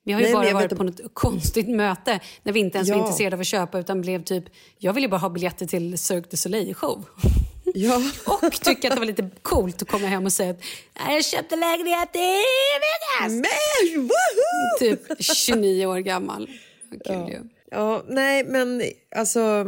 [0.04, 2.98] Vi har ju Nej, bara varit på något konstigt möte när vi inte ens var
[2.98, 3.02] Ja.
[3.02, 4.44] intresserade av att köpa utan blev typ...
[4.78, 7.04] Jag ville bara ha biljetter till Cirque du Soleil-show.
[7.74, 8.02] Ja.
[8.42, 10.60] Och tycka att det var lite coolt att komma hem och säga att
[11.06, 12.20] "Nej, jag köpte lägenhet i
[12.82, 13.32] Vegas.
[13.34, 14.80] Men, woho!
[14.80, 16.50] Typ 29 år gammal.
[17.06, 17.40] Kul ju.
[17.72, 18.82] Ja, nej, men
[19.16, 19.66] alltså...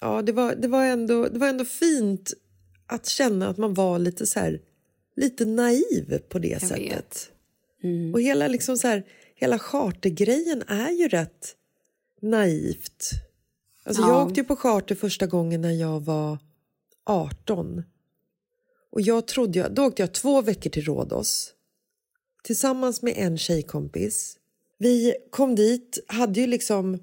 [0.00, 2.32] Ja, det var, det, var ändå, det var ändå fint
[2.86, 4.60] att känna att man var lite så här,
[5.16, 6.78] lite naiv på det sättet.
[6.92, 7.28] vet.
[7.84, 8.14] Mm.
[8.14, 9.02] Och hela, liksom så här,
[9.34, 11.54] hela chartergrejen är ju rätt
[12.22, 13.10] naivt.
[13.84, 14.08] Alltså, Ja.
[14.08, 16.38] Jag åkte ju på charter första gången när jag var
[17.06, 17.82] 18.
[18.92, 21.52] Och jag trodde, jag- då åkte jag två veckor till Rhodos.
[22.44, 24.36] tillsammans med en tjejkompis.
[24.78, 26.98] Vi kom dit, hade ju liksom...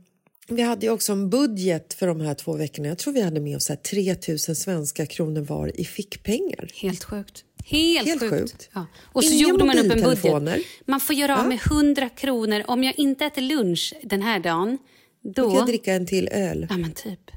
[0.47, 2.87] Vi hade ju också en budget för de här två veckorna.
[2.87, 6.71] Jag tror vi hade med oss så här 3 000 svenska kronor var i fickpengar.
[6.81, 7.43] Helt sjukt.
[7.65, 8.33] Helt, Helt sjukt.
[8.33, 8.69] sjukt.
[8.73, 8.85] Ja.
[9.13, 10.65] Och så Inga gjorde man upp en budget.
[10.85, 12.63] Man får göra av med 100 kronor.
[12.67, 14.77] Om jag inte äter lunch den här dagen,
[15.21, 15.47] Då då...
[15.49, 16.67] kan jag dricka en till öl.
[16.69, 17.31] Ja, men typ.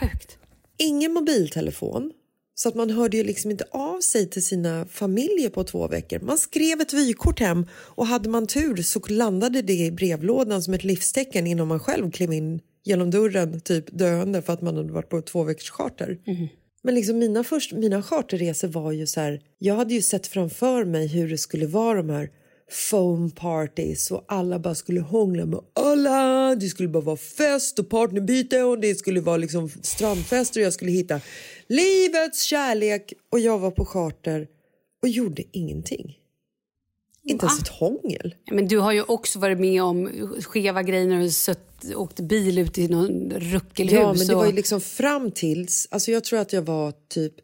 [0.00, 0.38] Sjukt.
[0.82, 2.12] Ingen mobiltelefon.
[2.54, 6.20] Så att man hörde ju liksom inte av sig till sina familjer på två veckor.
[6.20, 10.74] Man skrev ett vykort hem och hade man tur så landade det i brevlådan som
[10.74, 14.92] ett livstecken innan man själv klev in genom dörren typ döende för att man hade
[14.92, 16.18] varit på två veckors charter.
[16.82, 20.84] Men liksom mina, först, mina charterresor var ju så här, jag hade ju sett framför
[20.84, 22.30] mig hur det skulle vara de här
[22.72, 26.54] foam parties och alla bara skulle hångla med alla.
[26.54, 30.72] Det skulle bara vara fest och partnerbyte och det skulle vara liksom strandfest och jag
[30.72, 31.20] skulle hitta
[31.66, 34.48] livets kärlek och jag var på charter
[35.02, 36.18] och gjorde ingenting.
[37.24, 38.34] Inte ens ett hångel.
[38.50, 40.10] Men du har ju också varit med om
[40.40, 43.92] skeva grejer när du sött, åkt bil ut i någon ruckelhus.
[43.92, 45.88] Ja, men det var ju liksom fram tills...
[45.90, 47.34] Alltså jag tror att jag var typ...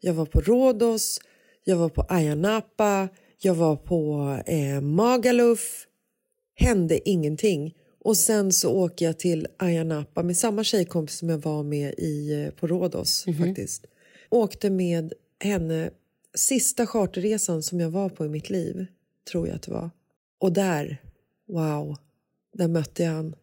[0.00, 1.20] Jag var på Rhodos,
[1.64, 3.08] jag var på Ayia Napa,
[3.38, 5.86] jag var på eh, Magaluf.
[6.54, 7.74] Hände ingenting.
[8.04, 11.94] Och sen så åker jag till Ayia Napa med samma tjejkompis som jag var med
[11.98, 13.86] i, eh, på Rhodos faktiskt.
[14.30, 15.90] Åkte med henne
[16.34, 18.86] sista charterresan som jag var på i mitt liv,
[19.30, 19.90] tror jag att det var.
[20.38, 21.02] Och där,
[21.48, 21.96] wow,
[22.54, 23.34] där mötte jag han.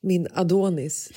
[0.00, 1.10] Min Adonis.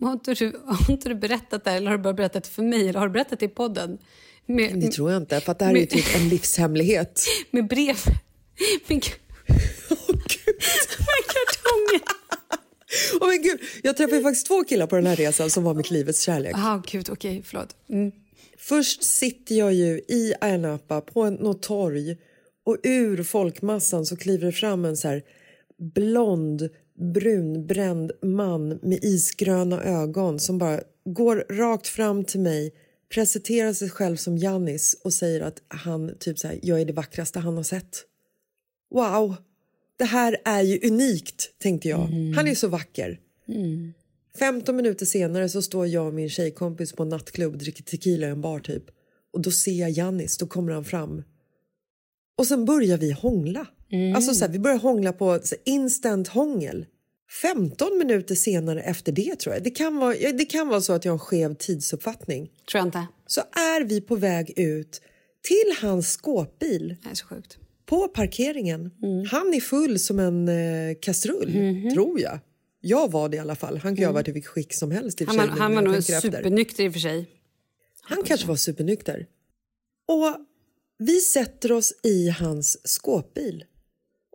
[0.00, 2.50] Har inte, du, har inte du berättat det här, eller har du bara berättat det
[2.50, 2.88] för mig?
[2.88, 3.98] Eller har du berättat det i podden?
[4.46, 7.24] Med, Det tror jag inte, för att det här är ju typ en livshemlighet.
[7.50, 7.96] med brev...
[8.88, 8.88] Med,
[10.98, 12.00] med kartonger.
[13.20, 15.90] Åh men gud, jag träffade faktiskt två killar på den här resan som var mitt
[15.90, 16.52] livets kärlek.
[16.56, 17.76] Ah, gud, okej, förlåt.
[17.88, 18.12] Mm.
[18.58, 20.78] Först sitter jag ju i Ayia
[21.12, 22.16] på en, något torg
[22.64, 25.22] och ur folkmassan så kliver det fram en så här
[25.78, 26.68] blond,
[27.14, 32.72] brunbränd man med isgröna ögon som bara går rakt fram till mig
[33.14, 36.92] presenterar sig själv som Jannis och säger att han typ så här, jag är det
[36.92, 38.04] vackraste han har sett.
[38.90, 39.36] Wow,
[39.96, 41.98] det här är ju unikt, tänkte jag.
[42.36, 43.20] Han är så vacker.
[44.38, 48.26] 15 minuter senare så står jag och min tjejkompis på en nattklubb och dricker tequila
[48.26, 48.84] i en bar typ.
[49.32, 51.22] Och då ser jag Jannis, då kommer han fram.
[52.38, 53.66] Och sen börjar vi hångla.
[54.14, 56.86] Alltså så här, vi börjar hångla på instant hångel.
[57.42, 59.64] 15 minuter senare efter det tror jag.
[59.64, 62.50] Det kan, vara, det kan vara så att jag har en skev tidsuppfattning.
[62.70, 63.06] Tror jag inte.
[63.26, 65.00] Så är vi på väg ut
[65.42, 67.58] till hans skåpbil Det är så sjukt.
[67.86, 68.80] på parkeringen.
[69.02, 69.24] Mm.
[69.30, 71.94] Han är full som en eh, kastrull, Mhm.
[71.94, 72.38] tror jag.
[72.80, 73.76] Jag var det i alla fall.
[73.78, 75.20] Han kan ju ha varit i vilket skick som helst.
[75.20, 75.38] i Mm.
[75.38, 76.30] Han, sig, han var nog tänker efter.
[76.30, 77.26] supernykter i och för sig.
[78.02, 79.26] Han kanske var supernykter.
[80.08, 80.36] Och
[80.98, 83.64] vi sätter oss i hans skåpbil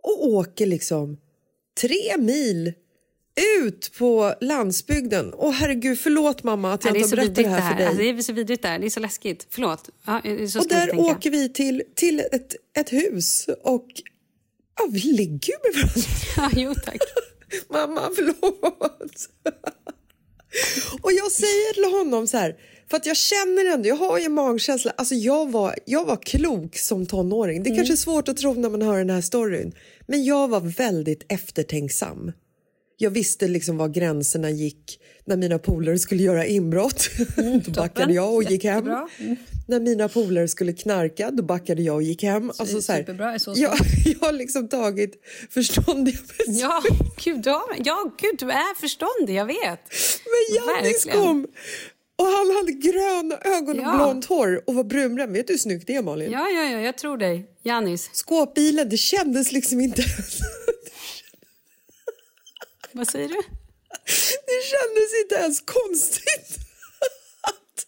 [0.02, 1.16] och åker liksom
[1.80, 2.72] tre mil
[3.60, 5.34] ut på landsbygden.
[5.36, 7.86] Åh herregud, förlåt mamma att jag är inte har berättat det här för dig.
[7.86, 8.78] Alltså, det är så vidrigt det här.
[8.78, 9.46] Det är så läskigt.
[9.50, 9.88] Förlåt.
[10.06, 13.86] Ja, är så och där åker vi till, till ett, ett hus och
[14.78, 16.02] ja, vi ligger ju med varandra.
[16.36, 17.00] Ja, jo, tack.
[17.68, 19.30] Mamma, förlåt.
[21.02, 22.56] och jag säger till honom så här,
[22.90, 24.92] för att jag känner ändå, jag har ju magkänsla.
[24.96, 27.62] Alltså jag var, jag var klok som tonåring.
[27.62, 29.72] Det kanske är svårt att tro när man hör den här storyn.
[30.06, 32.32] Men jag var väldigt eftertänksam.
[33.00, 37.08] Jag visste liksom var gränserna gick när mina polare skulle göra inbrott.
[37.64, 38.74] då backade jag och gick hem.
[38.74, 39.08] Jättebra.
[39.66, 42.50] När mina polare skulle knarka, då backade jag och gick hem.
[42.56, 43.74] Alltså, så här, superbra, så jag,
[44.04, 45.14] jag har liksom tagit
[45.50, 46.60] förståndiga beslut.
[46.60, 46.82] Ja,
[47.24, 49.34] gud, du har, ja, gud, du är förståndig.
[49.34, 49.80] Jag vet.
[50.24, 51.46] Men Jannis kom
[52.18, 53.96] och han hade gröna ögon och Ja.
[53.96, 55.32] blont hår och var brunbränd.
[55.32, 56.30] Vet du hur snyggt det är Malin?
[56.32, 57.46] Ja, ja, ja, jag tror dig.
[57.62, 60.02] Janis, Skåpbilen, det kändes liksom inte...
[62.98, 63.42] vad säger du?
[64.46, 66.58] Det kändes inte ens konstigt
[67.42, 67.86] att,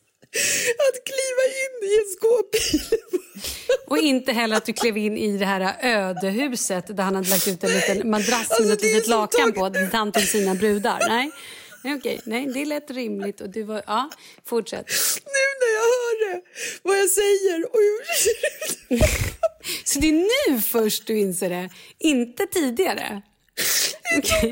[0.86, 2.98] att kliva in i en skåpbil.
[3.86, 7.48] Och inte heller att du klev in i det här ödehuset där han hade lagt
[7.48, 9.70] ut en liten madrass Alltså, med ett litet lakan på
[10.12, 10.98] tog sina brudar.
[11.08, 11.30] Nej,
[11.84, 12.20] Nej okej.
[12.24, 13.40] Nej, det lät rimligt.
[13.40, 14.11] Och du var, ja,
[14.46, 14.86] fortsätt.
[15.24, 16.42] Nu när jag hör det,
[16.82, 18.30] vad jag säger och hur det ser
[18.94, 19.11] ut.
[19.84, 23.22] Så det är nu först du inser det, inte tidigare?
[24.18, 24.50] Okej.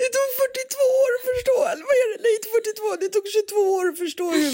[0.00, 2.18] Det tog 42 år att förstå, eller vad är det?
[2.24, 4.52] Nej, inte 42, det tog 22 år att förstå hur,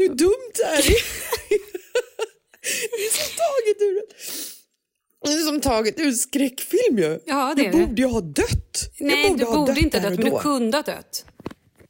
[0.00, 0.82] hur dumt det är.
[2.90, 4.02] Det är som taget ur
[5.24, 7.18] det är som taget ur skräckfilm ju.
[7.26, 7.86] Ja, det du det.
[7.86, 8.90] borde ju ha dött.
[9.00, 11.24] Nej, jag du ha borde dött inte ha dött, men du kunde ha dött.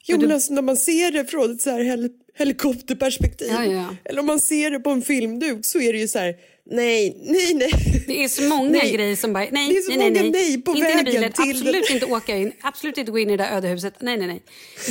[0.05, 3.49] Jo, men alltså, när man ser det från ett så här hel- helikopterperspektiv.
[3.49, 3.97] Ja, ja.
[4.05, 6.35] Eller om man ser det på en filmduk så är det ju så här,
[6.71, 7.71] nej, nej, nej.
[8.07, 8.93] Det är så många Nej.
[8.93, 10.31] grejer som bara, nej, Det är så nej, många nej.
[10.31, 11.95] nej på inte vägen bilen, till absolut den.
[11.97, 13.95] inte åka in, absolut inte gå in i det där öde huset.
[14.01, 14.43] Nej, nej, nej.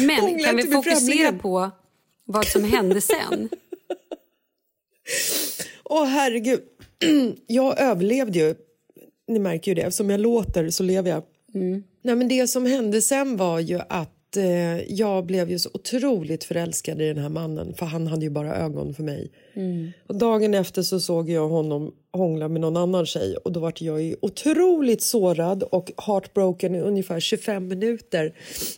[0.08, 1.72] Men Hångla kan vi fokusera på
[2.26, 3.50] vad som hände sen?
[5.84, 6.62] Åh herregud.
[7.48, 8.56] Jag överlevde ju.
[9.28, 9.82] Ni märker ju det.
[9.82, 11.24] Eftersom jag låter så lever jag.
[12.04, 16.44] Nej, men det som hände sen var ju att eh, jag blev ju så otroligt
[16.44, 17.74] förälskad i den här mannen.
[17.74, 19.32] För han hade ju bara ögon för mig.
[20.08, 23.36] Och dagen efter så såg jag honom hångla med någon annan tjej.
[23.36, 28.34] Och då var jag ju otroligt sårad och heartbroken i ungefär 25 minuter.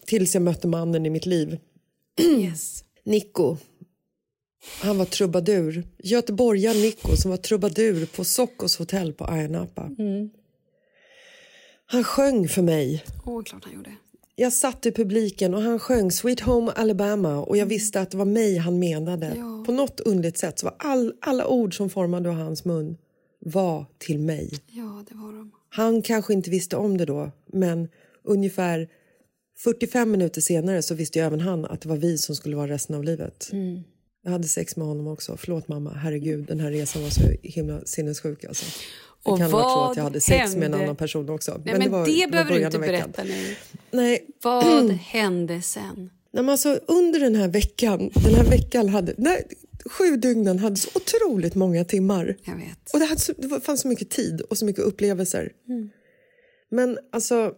[0.06, 1.58] Tills jag mötte mannen i mitt liv.
[2.22, 2.84] Yes.
[3.06, 3.58] Nico.
[4.82, 5.84] Han var trubadur.
[6.04, 9.92] Göteborgaren Nico som var trubadur på Sockos hotell på Ayia Napa.
[11.86, 13.04] Han sjöng för mig.
[13.26, 13.92] Åh, klart han gjorde.
[14.44, 18.18] Jag satt i publiken och han sjöng Sweet Home Alabama och jag visste att det
[18.18, 19.36] var mig han menade.
[19.66, 22.98] På något underligt sätt så var all, alla ord som formade ur hans mun
[23.40, 24.52] var till mig.
[24.68, 25.52] Ja, det var de.
[25.70, 27.88] Han kanske inte visste om det då, men
[28.24, 28.90] ungefär
[29.58, 32.68] 45 minuter senare så visste ju även han att det var vi som skulle vara
[32.68, 33.50] resten av livet.
[34.24, 35.38] Jag hade sex med honom också.
[35.38, 38.66] Förlåt mamma, herregud, den här resan var så himla sinnessjuk alltså.
[39.26, 40.78] Det Och kan vara så vad att jag hade sex med en hände?
[40.78, 41.62] annan person också.
[41.66, 43.56] Nej, men det, var, var behöver du inte berätta nu.
[43.92, 46.10] Nej, Vad hände sen?
[46.32, 49.48] Nej, men alltså, under den här veckan, den här veckan hade, nej,
[49.86, 52.38] sju dygnen hade så otroligt många timmar.
[52.44, 52.94] Jag vet.
[52.94, 55.52] Och det, hade så, det fanns så mycket tid och så mycket upplevelser.
[56.72, 57.54] Men alltså,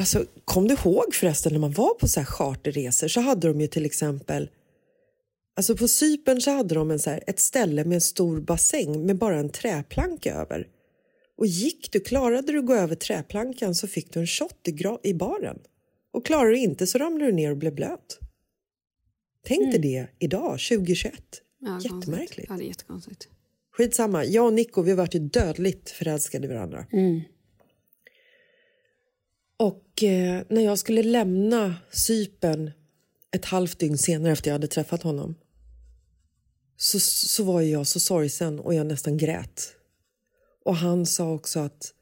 [0.00, 3.60] alltså, kom du ihåg förresten när man var på så här charterresor så hade de
[3.60, 4.50] ju till exempel
[5.56, 9.06] Alltså på Cypern så hade de en så här, ett ställe med en stor bassäng
[9.06, 10.68] med bara en träplanka över.
[11.36, 15.08] Och gick du, klarade du att gå över träplankan så fick du en shot i,
[15.08, 15.58] i baren.
[16.12, 18.18] Och klarar du inte så ramlade du ner och blev blöt.
[19.44, 21.14] Tänk dig det idag, 2021.
[21.60, 21.80] Ja.
[21.84, 22.48] Jättemärkligt.
[22.48, 23.28] Ja, det är jättekonstigt.
[23.72, 26.86] Skitsamma, jag och Nico vi varit ju dödligt förälskade i varandra.
[29.56, 32.70] Och eh, när jag skulle lämna Cypern
[33.30, 35.34] ett halvt dygn senare efter jag hade träffat honom
[36.76, 39.72] så, så var jag så sorgsen och jag nästan grät.
[40.64, 41.92] Och han sa också att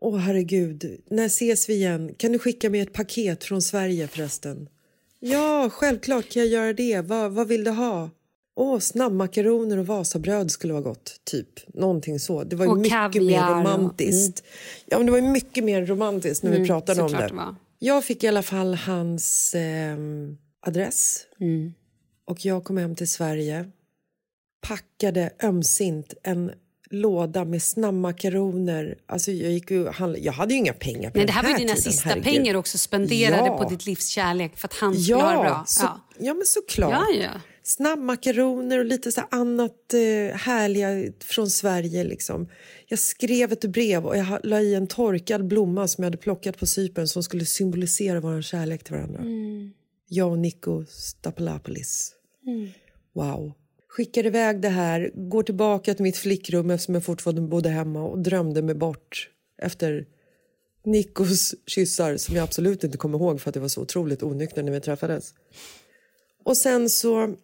[0.00, 2.14] Åh herregud, när ses vi igen?
[2.18, 4.68] Kan du skicka mig ett paket från Sverige förresten?
[5.20, 7.00] Ja, självklart kan jag göra det.
[7.00, 8.10] Va, vad vill du ha?
[8.56, 11.20] Åh, snabbmakaroner och Vasabröd skulle vara gott.
[11.24, 12.44] Typ, någonting så.
[12.44, 13.66] Det var Och mycket kaviar mer och- mm.
[13.66, 14.44] romantiskt.
[14.86, 17.30] Ja, men det var ju mycket mer romantiskt när vi pratade om det.
[17.32, 17.54] var.
[17.78, 21.26] Jag fick i alla fall hans ehm, adress.
[21.40, 21.72] Mm.
[22.24, 23.70] Och jag kom hem till Sverige.
[24.68, 26.52] Packade ömsint en
[26.90, 28.98] låda med snabbmakaroner.
[29.06, 29.88] Alltså jag, gick ju,
[30.18, 32.08] jag hade ju inga pengar på Nej, det här var ju här dina tiden, sista
[32.08, 32.24] herregud.
[32.24, 33.58] pengar också spenderade Ja.
[33.58, 35.64] på ditt livs kärlek för att han skulle ha det Ja, bra.
[35.66, 36.00] så, Ja.
[36.20, 36.34] ja.
[36.34, 36.90] men såklart.
[36.92, 37.40] Ja, ja.
[37.62, 42.04] Snabbmakaroner och lite så här annat eh, härliga från Sverige.
[42.04, 42.48] Liksom.
[42.86, 46.18] Jag skrev ett brev och jag ha- la i en torkad blomma som jag hade
[46.18, 49.20] plockat på Cypern som skulle symbolisera vår kärlek till varandra.
[50.08, 52.12] Jag och Nico Stapalopoulos.
[53.14, 53.52] Wow.
[53.96, 58.18] Skickar iväg det här, går tillbaka till mitt flickrum eftersom jag fortfarande bodde hemma och
[58.18, 59.30] drömde mig bort
[59.62, 60.06] efter
[60.84, 64.62] Nikos kyssar som jag absolut inte kommer ihåg för att jag var så otroligt onykter
[64.62, 65.34] när vi träffades.
[66.44, 67.34] Och sen så,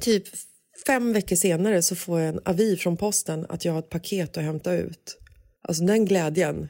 [0.00, 0.24] typ
[0.86, 4.36] fem veckor senare så får jag en avi från posten att jag har ett paket
[4.36, 5.18] att hämta ut.
[5.62, 6.68] Alltså den glädjen.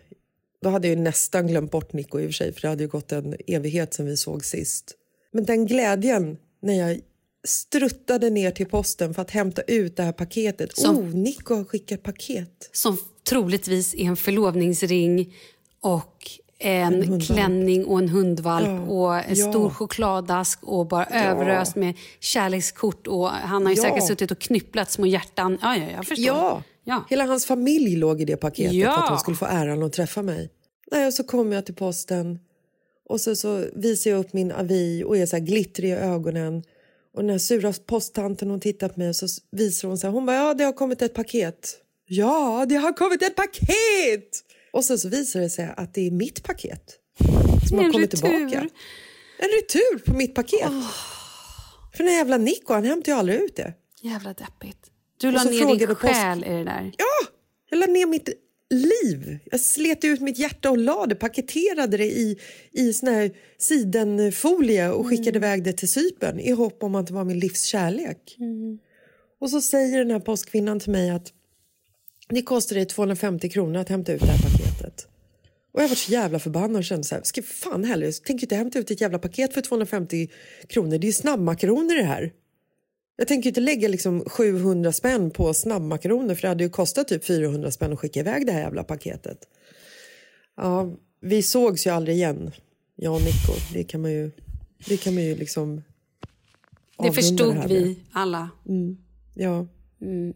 [0.63, 2.83] Då hade jag ju nästan glömt bort Nico i och för sig för det hade
[2.83, 4.95] ju gått en evighet sen vi såg sist.
[5.33, 7.01] Men den glädjen när jag
[7.45, 10.77] struttade ner till posten för att hämta ut det här paketet.
[10.79, 12.71] Som- Oh, Nico har skickat paket.
[12.73, 15.35] Som troligtvis är en förlovningsring
[15.81, 17.25] och en, hundvalp.
[17.27, 19.51] klänning och en hundvalp Ja, och en ja.
[19.51, 23.07] stor chokladask och bara överöst med kärlekskort.
[23.07, 23.83] Och han har ju Ja.
[23.83, 25.59] säkert suttit och knypplat små hjärtan.
[25.63, 26.27] Ja, ja, jag förstår.
[26.27, 26.63] Ja.
[26.85, 27.05] Ja.
[27.11, 28.93] hela hans familj låg i det paketet Ja.
[28.93, 30.51] för att de skulle få äran att träffa mig.
[30.93, 32.39] Nej, och så kommer jag till posten
[33.09, 36.63] och så, så visar jag upp min avi och är så här glittrig i ögonen.
[37.15, 40.15] Och den här sura posttanten hon tittar på mig och så visar hon så här,
[40.15, 41.77] hon bara, ja det har kommit ett paket.
[42.07, 44.45] Ja, det har kommit ett paket!
[44.73, 46.99] Och så, så visar det sig att det är mitt paket
[47.69, 48.29] som har En kommit retur.
[48.39, 48.59] tillbaka.
[49.39, 50.69] En retur på mitt paket.
[51.97, 53.75] För den här jävla Nico, han hämtar ju aldrig ut det.
[54.01, 54.79] Jävla deppigt.
[55.21, 56.93] Du la ner din post- själ i det där.
[56.99, 57.29] Ja,
[57.71, 58.29] jag la ner mitt
[58.75, 59.39] liv.
[59.45, 62.39] Jag slet ut mitt hjärta och la det, paketerade det i,
[62.73, 67.15] i sån här sidenfolie och skickade iväg det till Cypern i hopp om att det
[67.15, 68.37] var min livs kärlek.
[69.41, 71.33] Och så säger den här postkvinnan till mig att
[72.29, 75.09] det kostar dig 250 kronor att hämta ut det här paketet.
[75.73, 78.45] Och jag var så jävla förbannad och kände så här, ska fan heller, jag tänker
[78.45, 80.29] inte hämta ut ett jävla paket för 250
[80.69, 82.33] kronor, det är ju snabbmakaroner det här.
[83.17, 87.25] Jag tänker inte lägga liksom 700 spänn på snabbmakaroner för det hade ju kostat typ
[87.25, 89.39] 400 spänn att skicka iväg det här jävla paketet.
[90.57, 90.91] Ja,
[91.21, 92.51] vi sågs ju aldrig igen,
[92.97, 93.53] jag och Nico.
[93.73, 94.31] Det kan man ju,
[94.89, 95.83] det kan man ju liksom
[96.99, 97.69] Det förstod med.
[97.69, 98.51] vi alla.
[99.35, 99.67] Ja.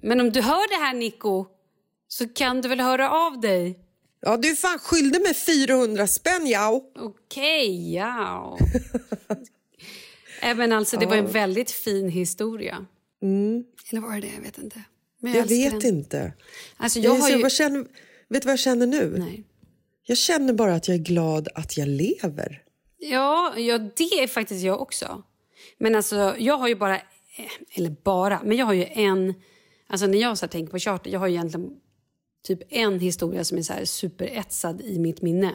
[0.01, 1.47] Men om du hör det här Nico
[2.09, 3.79] så kan du väl höra av dig?
[4.21, 6.83] ja, du är fan skyldig mig 400 spänn, ja.
[6.99, 8.59] Okej, ja.
[10.41, 12.87] Även alltså, det var en väldigt fin historia.
[13.91, 14.33] Eller var det det?
[14.35, 14.83] Jag vet inte.
[15.21, 15.95] Men Jag älskar vet den.
[15.97, 16.33] inte.
[16.77, 17.43] Alltså, Jag jag har jag ju...
[17.43, 17.79] vad känner,
[18.29, 19.15] vet du vad jag känner nu?
[19.19, 19.45] Nej.
[20.03, 22.63] Jag känner bara att jag är glad att jag lever.
[22.99, 25.23] Ja, ja, det är faktiskt jag också.
[25.79, 27.01] Men alltså, jag har ju bara...
[27.75, 29.35] Eller bara, men jag har ju en...
[29.87, 31.71] Alltså när jag så tänker på charter, jag har ju egentligen
[32.47, 35.53] typ en historia som är så superetsad i mitt minne.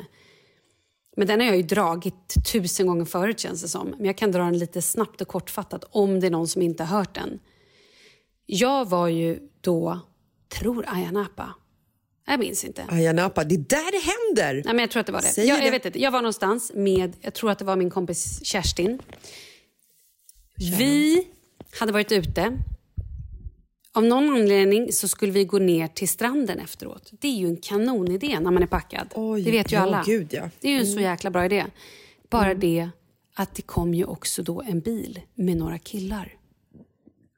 [1.15, 3.89] Men den har jag ju dragit tusen gånger förut känns det som.
[3.97, 6.83] Men jag kan dra den lite snabbt och kortfattat om det är någon som inte
[6.83, 7.39] har hört den.
[8.45, 9.99] Jag var ju då,
[10.59, 11.53] tror Ayia Napa.
[12.27, 12.85] Jag minns inte.
[12.89, 14.53] Ayia Napa, det är där det händer!
[14.65, 15.27] Nej, men jag tror att det var det.
[15.27, 15.65] Säg Jag, det.
[15.65, 16.01] jag, vet inte.
[16.01, 18.99] jag var någonstans med, jag tror att det var min kompis Kerstin.
[20.77, 21.27] Vi
[21.79, 22.57] hade varit ute.
[23.95, 27.11] Av någon anledning så skulle vi gå ner till stranden efteråt.
[27.11, 29.07] Det är ju en kanonidé när man är packad.
[29.15, 30.03] Oj, det vet ju ja, alla.
[30.05, 30.39] gud, ja.
[30.39, 30.51] Mm.
[30.59, 31.65] Det är ju en så jäkla bra idé.
[32.29, 32.89] Bara det
[33.35, 36.33] att det kom ju också då en bil med några killar.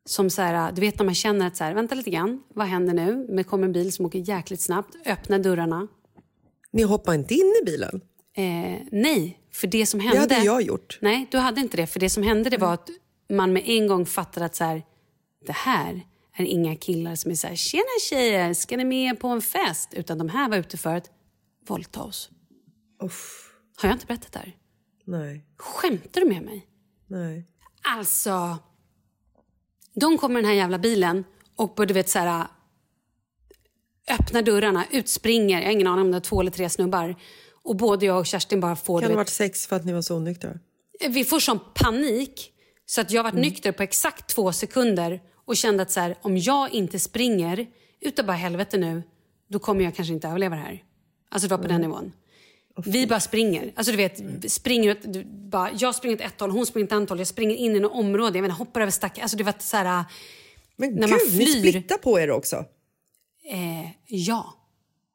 [0.06, 2.68] Som så här, du vet när man känner att så här, vänta lite grann, vad
[2.68, 3.28] händer nu?
[3.30, 5.88] Det kommer en bil som åker jäkligt snabbt, öppnar dörrarna.
[6.72, 8.02] Ni hoppar inte in i bilen?
[8.38, 10.20] Eh, nej, för det som hände...
[10.20, 10.98] hade jag gjort.
[11.02, 11.88] Nej, du hade inte det.
[11.88, 12.90] För det som hände det var att
[13.30, 14.84] man med en gång fattade att så här,
[15.46, 16.02] det här
[16.44, 19.94] är inga killar som är så här, tjena tjejer, ska ni med på en fest?
[19.94, 21.12] Utan de här var ute för att
[21.68, 22.30] våldta oss.
[23.04, 24.56] Uff, Har jag inte berättat det här?
[25.06, 26.68] nej, Skämtar du med mig?
[27.08, 27.46] nej.
[27.88, 28.58] Alltså,
[29.96, 31.24] de kommer den här jävla bilen
[31.56, 32.48] och du vet så här
[34.10, 37.16] öppnar dörrarna, utspringer, jag har ingen aning om det är två eller tre snubbar.
[37.64, 39.00] Och både jag och Kerstin bara får...
[39.00, 40.60] Kan det ha varit sex för att ni var så onyktra?
[41.10, 42.52] vi får sån panik
[42.86, 46.38] så att jag varit nykter på exakt två sekunder och kände att så här, om
[46.38, 47.68] jag inte springer
[48.02, 49.04] utav bara helvete nu,
[49.48, 50.84] då kommer jag kanske inte överleva det här.
[51.30, 52.12] Alltså det var på den nivån.
[52.86, 53.72] Vi bara springer.
[53.76, 56.90] Alltså du vet, springer åt, du, bara, jag springer åt ett håll, hon springer åt
[56.92, 59.20] ett annat håll, jag springer in i något område, jag menar, hoppar över stack.
[59.20, 60.04] Alltså det var så här,
[60.76, 62.56] Men När man gud, ni flyr- splittar på er också.
[63.52, 64.54] eh, ja.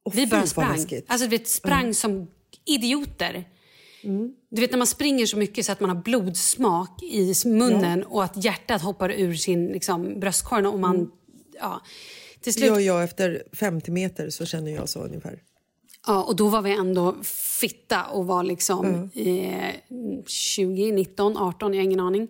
[0.04, 0.86] Åh, Vi bara sprang.
[1.06, 2.30] Alltså vet, sprang som
[2.64, 3.44] idioter.
[4.50, 8.24] Du vet när man springer så mycket så att man har blodsmak i munnen och
[8.24, 11.10] att hjärtat hoppar ur sin liksom, bröstkorg och man...
[11.60, 11.80] Ja.
[12.40, 15.42] Till slut, gör jag efter 50 meter så känner jag så ungefär.
[16.06, 17.16] ja, och då var vi ändå
[17.60, 19.74] fitta och var liksom eh,
[20.26, 22.28] 20, 19, 18, jag har ingen aning.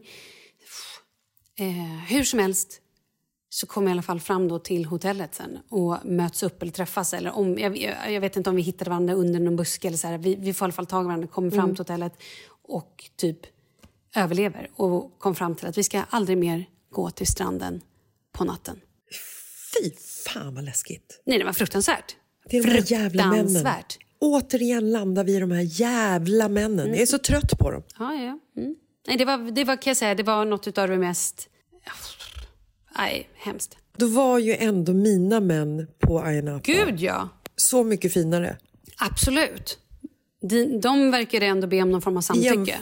[1.58, 2.80] Eh, hur som helst
[3.52, 6.72] så kom vi i alla fall fram då till hotellet sen och möts upp eller
[6.72, 7.14] träffas.
[7.14, 9.98] Eller om, jag, jag jag vet inte om vi hittade varandra under någon buske eller
[9.98, 10.18] så här.
[10.18, 12.12] Vi, vi får i alla fall tag i varandra, kommer fram till hotellet
[12.62, 13.38] och typ
[14.16, 17.80] överlever och kom fram till att vi ska aldrig mer gå till stranden
[18.32, 18.80] på natten.
[19.74, 19.90] Fy
[20.24, 21.22] fan vad läskigt.
[21.26, 22.16] Nej, det var fruktansvärt.
[22.50, 23.66] Det är de här jävla männen.
[24.20, 26.88] Återigen landar vi i de här jävla männen.
[26.88, 27.82] Jag är så trött på dem.
[27.98, 28.38] Ja, ja.
[28.56, 28.76] Mm.
[29.06, 31.48] Nej, det var, det var, kan jag säga, det var något av det mest...
[32.98, 33.76] Nej, hemskt.
[33.96, 37.28] Då var ju ändå mina män på Ayia Gud, ja.
[37.56, 38.56] så mycket finare.
[38.98, 39.78] Absolut.
[40.42, 42.78] De, de verkade ändå be om någon form av samtycke.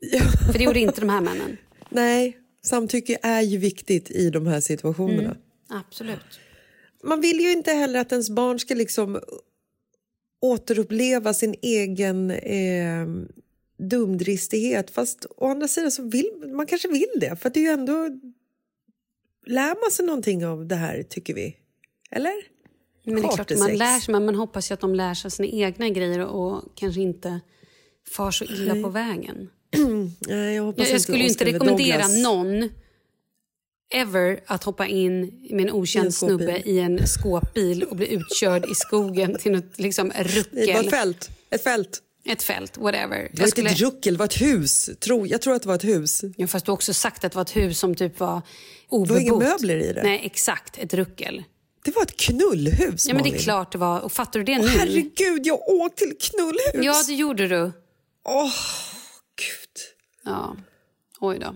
[0.00, 0.20] Ja.
[0.52, 1.56] För det gjorde inte de här männen.
[1.88, 5.36] Nej, samtycke är ju viktigt i de här situationerna.
[5.68, 6.40] Absolut.
[7.04, 9.20] Man vill ju inte heller att ens barn ska liksom
[10.40, 13.06] återuppleva sin egen eh,
[13.78, 14.90] dumdristighet.
[14.90, 17.36] Fast å andra sidan så vill man kanske vill det.
[17.36, 18.08] För det är ju ändå...
[19.46, 21.56] Lär man sig någonting av det här, tycker vi?
[22.10, 22.32] Eller?
[23.04, 25.30] Men det är klart, man lär sig, men man hoppas ju att de lär sig
[25.30, 27.40] sina egna grejer och kanske inte
[28.10, 29.50] far så illa på vägen.
[30.28, 32.68] Nej, jag hoppas Jag, jag skulle ju inte rekommendera Douglas- någon
[33.94, 36.36] ever att hoppa in med en en okänd skåpbil.
[36.38, 40.64] snubbe i en skåpbil och bli utkörd i skogen till något liksom Nej, Det var
[40.82, 40.84] ruckel.
[40.86, 41.30] ett fält.
[41.50, 42.02] Ett fält.
[42.24, 43.28] Ett fält, whatever.
[43.32, 44.90] Det var skulle, inte ett ruckel, det var ett hus.
[45.00, 46.22] Tro, jag tror att det var ett hus.
[46.36, 48.42] ja, fast du har också sagt att det var ett hus som typ var
[48.90, 49.20] var obebott.
[49.22, 50.02] inga möbler i det.
[50.02, 50.78] Nej, exakt.
[50.78, 51.42] Ett ruckel.
[51.84, 53.38] Det var ett knullhus, Ja, men det är Malin.
[53.44, 54.00] klart det var.
[54.00, 54.66] Och fattar du det nu?
[54.68, 56.84] Herregud, jag åkte till knullhus!
[56.86, 57.72] Ja, det gjorde du.
[58.24, 58.52] Åh,
[59.36, 59.82] gud.
[60.24, 60.56] Ja.
[61.20, 61.54] Oj då.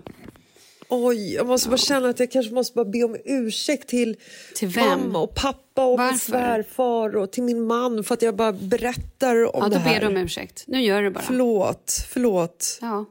[0.89, 4.17] Oj, jag måste bara känna att jag kanske måste bara be om ursäkt till,
[4.55, 4.85] Till vem?
[5.01, 6.19] mamma och pappa och min Varför?
[6.19, 9.95] svärfar och till min man för att jag bara berättar om Ja, det då här.
[9.95, 10.65] ber du om ursäkt.
[10.67, 11.25] Nu gör du bara.
[11.25, 12.79] Förlåt, förlåt.
[12.81, 13.05] Ja,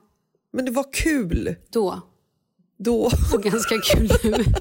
[0.54, 1.56] Men det var kul.
[1.70, 2.02] då.
[2.84, 3.12] Då...
[3.34, 4.46] Och ganska kul nu.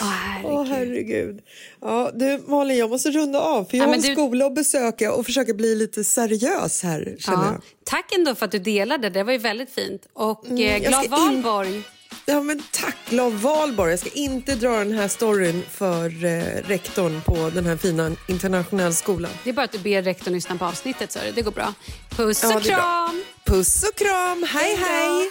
[0.00, 0.44] Åh, herregud.
[0.44, 1.40] Åh, herregud.
[1.80, 5.12] Ja, du, Malin, jag måste runda av för jag Ja, har du- skola att besöka
[5.12, 7.52] och försöka bli lite seriös här, känner Ja.
[7.52, 7.60] jag.
[7.84, 10.06] Tack ändå för att du delade, det var ju väldigt fint.
[10.12, 11.82] Och Mm, eh, glad ska in- valborg.
[12.26, 13.90] Ja, men tack, glad valborg.
[13.90, 18.92] Jag ska inte dra den här storyn för eh, rektorn på den här fina internationella
[18.92, 19.30] skolan.
[19.44, 21.74] Det är bara att du ber rektorn lyssna på avsnittet så är det, går bra.
[22.10, 22.76] Puss Ja, och bra.
[22.76, 23.22] kram!
[23.44, 25.30] Puss och kram, hej hej!